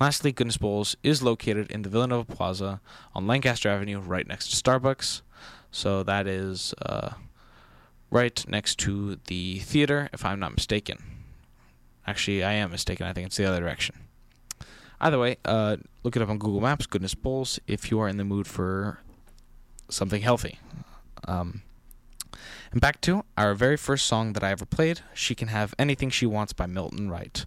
Lastly, 0.00 0.32
Goodness 0.32 0.56
Bowls 0.56 0.96
is 1.02 1.22
located 1.22 1.70
in 1.70 1.82
the 1.82 1.88
Villanova 1.88 2.34
Plaza 2.34 2.80
on 3.14 3.26
Lancaster 3.26 3.68
Avenue, 3.68 4.00
right 4.00 4.26
next 4.26 4.50
to 4.50 4.56
Starbucks. 4.56 5.22
So 5.70 6.02
that 6.02 6.26
is 6.26 6.74
uh, 6.82 7.10
right 8.10 8.44
next 8.48 8.78
to 8.80 9.18
the 9.26 9.60
theater, 9.60 10.08
if 10.12 10.24
I'm 10.24 10.40
not 10.40 10.54
mistaken. 10.54 11.02
Actually, 12.06 12.44
I 12.44 12.52
am 12.52 12.70
mistaken. 12.70 13.06
I 13.06 13.12
think 13.12 13.26
it's 13.26 13.36
the 13.36 13.46
other 13.46 13.60
direction. 13.60 13.96
Either 15.04 15.18
way, 15.18 15.36
uh, 15.44 15.76
look 16.02 16.16
it 16.16 16.22
up 16.22 16.30
on 16.30 16.38
Google 16.38 16.62
Maps, 16.62 16.86
Goodness 16.86 17.14
Bowls, 17.14 17.60
if 17.66 17.90
you 17.90 18.00
are 18.00 18.08
in 18.08 18.16
the 18.16 18.24
mood 18.24 18.46
for 18.46 19.00
something 19.90 20.22
healthy. 20.22 20.58
Um, 21.28 21.60
and 22.72 22.80
back 22.80 23.02
to 23.02 23.22
our 23.36 23.54
very 23.54 23.76
first 23.76 24.06
song 24.06 24.32
that 24.32 24.42
I 24.42 24.50
ever 24.50 24.64
played, 24.64 25.02
She 25.12 25.34
Can 25.34 25.48
Have 25.48 25.74
Anything 25.78 26.08
She 26.08 26.24
Wants 26.24 26.54
by 26.54 26.64
Milton 26.64 27.10
Wright, 27.10 27.44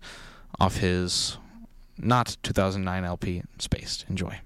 off 0.60 0.78
his 0.78 1.39
not 1.97 2.38
2009 2.43 3.03
LP, 3.03 3.41
Spaced. 3.58 4.05
Enjoy. 4.08 4.39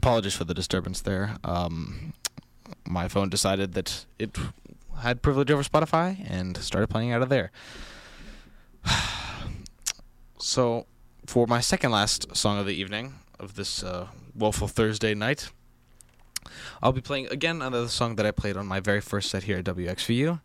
Apologies 0.00 0.34
for 0.34 0.44
the 0.44 0.54
disturbance 0.54 1.02
there. 1.02 1.36
Um, 1.44 2.14
my 2.86 3.06
phone 3.06 3.28
decided 3.28 3.74
that 3.74 4.06
it 4.18 4.30
had 5.00 5.20
privilege 5.20 5.50
over 5.50 5.62
Spotify 5.62 6.08
and 6.26 6.56
started 6.56 6.88
playing 6.88 7.12
out 7.12 7.20
of 7.20 7.28
there. 7.28 7.50
so, 10.38 10.86
for 11.26 11.46
my 11.46 11.60
second 11.60 11.90
last 11.92 12.34
song 12.34 12.58
of 12.58 12.64
the 12.64 12.72
evening 12.72 13.16
of 13.38 13.56
this 13.56 13.82
uh, 13.82 14.06
woeful 14.34 14.68
Thursday 14.68 15.14
night, 15.14 15.50
I'll 16.82 16.92
be 16.92 17.02
playing 17.02 17.26
again 17.26 17.56
another 17.60 17.88
song 17.88 18.16
that 18.16 18.24
I 18.24 18.30
played 18.30 18.56
on 18.56 18.66
my 18.66 18.80
very 18.80 19.02
first 19.02 19.30
set 19.30 19.42
here 19.42 19.58
at 19.58 19.64
WXVU. 19.64 20.40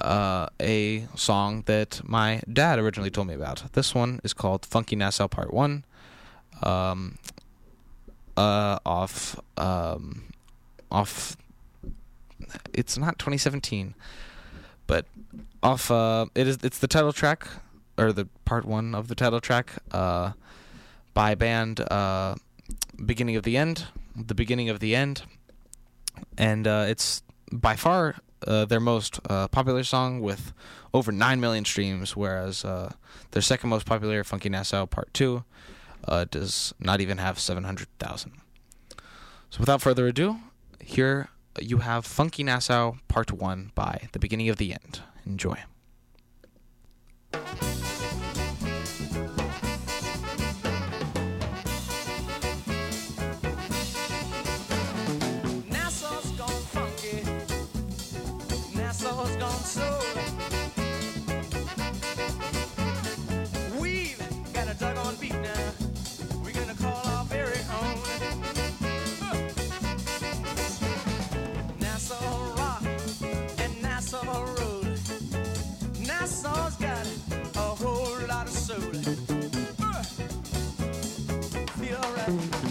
Uh, 0.00 0.46
a 0.58 1.06
song 1.14 1.64
that 1.66 2.00
my 2.02 2.40
dad 2.50 2.78
originally 2.78 3.10
told 3.10 3.26
me 3.26 3.34
about. 3.34 3.58
This 3.74 3.94
one 3.94 4.20
is 4.24 4.32
called 4.32 4.64
Funky 4.64 4.96
Nassau 4.96 5.28
Part 5.28 5.52
1. 5.52 5.84
Um, 6.62 7.18
uh, 8.36 8.78
off 8.84 9.38
um, 9.56 10.24
off 10.90 11.36
it's 12.72 12.96
not 12.98 13.18
2017 13.18 13.94
but 14.86 15.06
off 15.62 15.90
uh 15.90 16.26
it 16.34 16.46
is 16.46 16.58
it's 16.62 16.78
the 16.78 16.86
title 16.86 17.12
track 17.12 17.48
or 17.98 18.12
the 18.12 18.28
part 18.44 18.64
1 18.64 18.94
of 18.94 19.08
the 19.08 19.14
title 19.14 19.40
track 19.40 19.72
uh 19.90 20.32
by 21.14 21.34
band 21.34 21.80
uh 21.80 22.34
beginning 23.04 23.36
of 23.36 23.42
the 23.42 23.56
end 23.56 23.86
the 24.16 24.34
beginning 24.34 24.68
of 24.68 24.80
the 24.80 24.94
end. 24.96 25.22
And 26.38 26.66
uh, 26.66 26.86
it's 26.88 27.22
by 27.52 27.76
far 27.76 28.16
uh, 28.46 28.64
their 28.64 28.80
most 28.80 29.20
uh, 29.28 29.48
popular 29.48 29.84
song 29.84 30.20
with 30.20 30.52
over 30.94 31.12
9 31.12 31.40
million 31.40 31.64
streams, 31.64 32.16
whereas 32.16 32.64
uh, 32.64 32.92
their 33.32 33.42
second 33.42 33.70
most 33.70 33.86
popular, 33.86 34.24
Funky 34.24 34.48
Nassau 34.48 34.86
Part 34.86 35.12
2, 35.12 35.44
uh, 36.06 36.24
does 36.30 36.74
not 36.78 37.00
even 37.00 37.18
have 37.18 37.38
700,000. 37.38 38.32
So 39.50 39.60
without 39.60 39.82
further 39.82 40.06
ado, 40.06 40.36
here 40.80 41.28
you 41.60 41.78
have 41.78 42.04
Funky 42.04 42.42
Nassau 42.42 42.96
Part 43.08 43.32
1 43.32 43.72
by 43.74 44.08
The 44.12 44.18
Beginning 44.18 44.48
of 44.48 44.56
the 44.56 44.72
End. 44.72 45.00
Enjoy. 45.24 45.58
Feel 82.26 82.65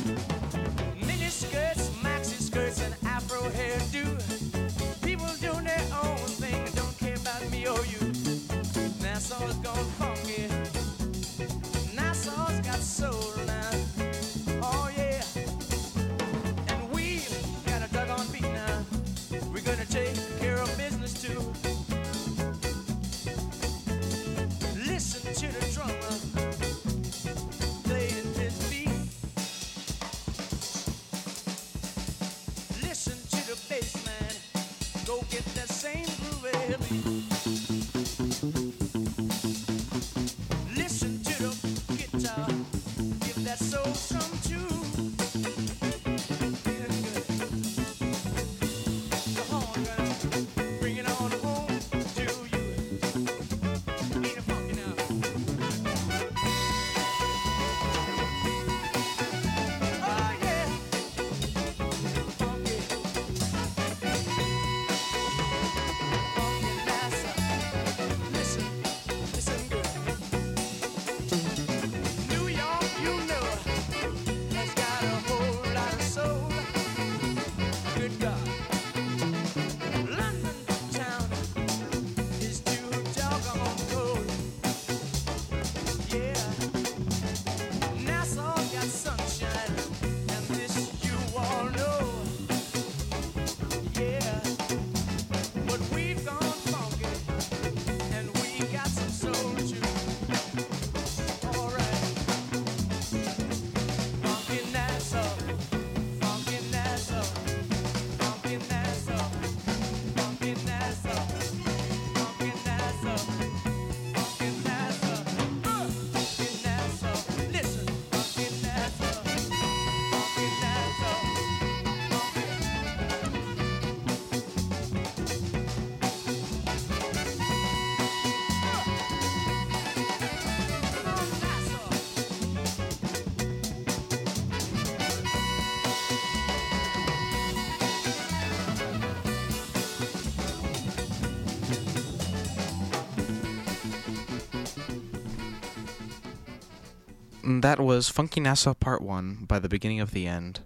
That 147.47 147.79
was 147.79 148.09
Funky 148.09 148.39
Nassau 148.39 148.73
Part 148.73 149.03
1 149.03 149.45
by 149.47 149.59
The 149.59 149.69
Beginning 149.69 149.99
of 149.99 150.09
the 150.09 150.25
End, 150.25 150.61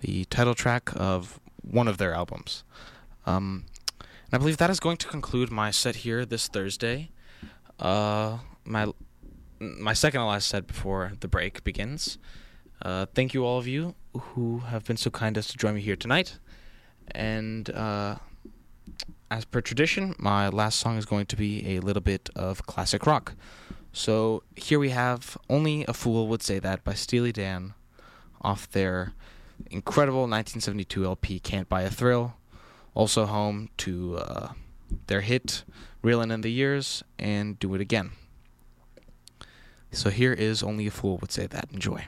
the 0.00 0.24
title 0.24 0.56
track 0.56 0.90
of 0.96 1.38
one 1.62 1.86
of 1.86 1.98
their 1.98 2.12
albums. 2.12 2.64
Um, 3.24 3.66
and 4.00 4.32
I 4.32 4.38
believe 4.38 4.56
that 4.56 4.68
is 4.68 4.80
going 4.80 4.96
to 4.96 5.06
conclude 5.06 5.52
my 5.52 5.70
set 5.70 5.96
here 5.96 6.26
this 6.26 6.48
Thursday. 6.48 7.10
Uh, 7.78 8.38
my 8.64 8.88
my 9.60 9.92
second 9.92 10.20
to 10.20 10.26
last 10.26 10.48
set 10.48 10.66
before 10.66 11.12
the 11.20 11.28
break 11.28 11.62
begins. 11.62 12.18
Uh, 12.82 13.06
thank 13.14 13.32
you 13.32 13.44
all 13.44 13.58
of 13.58 13.68
you 13.68 13.94
who 14.12 14.58
have 14.58 14.84
been 14.84 14.96
so 14.96 15.10
kind 15.10 15.38
as 15.38 15.46
to 15.46 15.56
join 15.56 15.76
me 15.76 15.82
here 15.82 15.94
tonight. 15.94 16.40
And 17.12 17.70
uh, 17.70 18.16
as 19.30 19.44
per 19.44 19.60
tradition, 19.60 20.16
my 20.18 20.48
last 20.48 20.80
song 20.80 20.96
is 20.96 21.06
going 21.06 21.26
to 21.26 21.36
be 21.36 21.76
a 21.76 21.78
little 21.78 22.02
bit 22.02 22.28
of 22.34 22.66
classic 22.66 23.06
rock. 23.06 23.34
So 23.92 24.42
here 24.56 24.78
we 24.78 24.90
have 24.90 25.36
Only 25.48 25.84
a 25.86 25.92
Fool 25.92 26.28
Would 26.28 26.42
Say 26.42 26.58
That 26.58 26.84
by 26.84 26.94
Steely 26.94 27.32
Dan 27.32 27.74
off 28.40 28.70
their 28.70 29.12
incredible 29.70 30.20
1972 30.20 31.04
LP 31.04 31.40
Can't 31.40 31.68
Buy 31.68 31.82
a 31.82 31.90
Thrill. 31.90 32.34
Also 32.94 33.26
home 33.26 33.70
to 33.78 34.16
uh, 34.18 34.48
their 35.06 35.20
hit 35.20 35.64
Reelin' 36.02 36.30
in 36.30 36.40
the 36.42 36.50
Years 36.50 37.02
and 37.18 37.58
Do 37.58 37.74
It 37.74 37.80
Again. 37.80 38.12
So 39.90 40.10
here 40.10 40.32
is 40.32 40.62
Only 40.62 40.86
a 40.86 40.90
Fool 40.90 41.18
Would 41.18 41.32
Say 41.32 41.46
That. 41.46 41.68
Enjoy. 41.72 42.04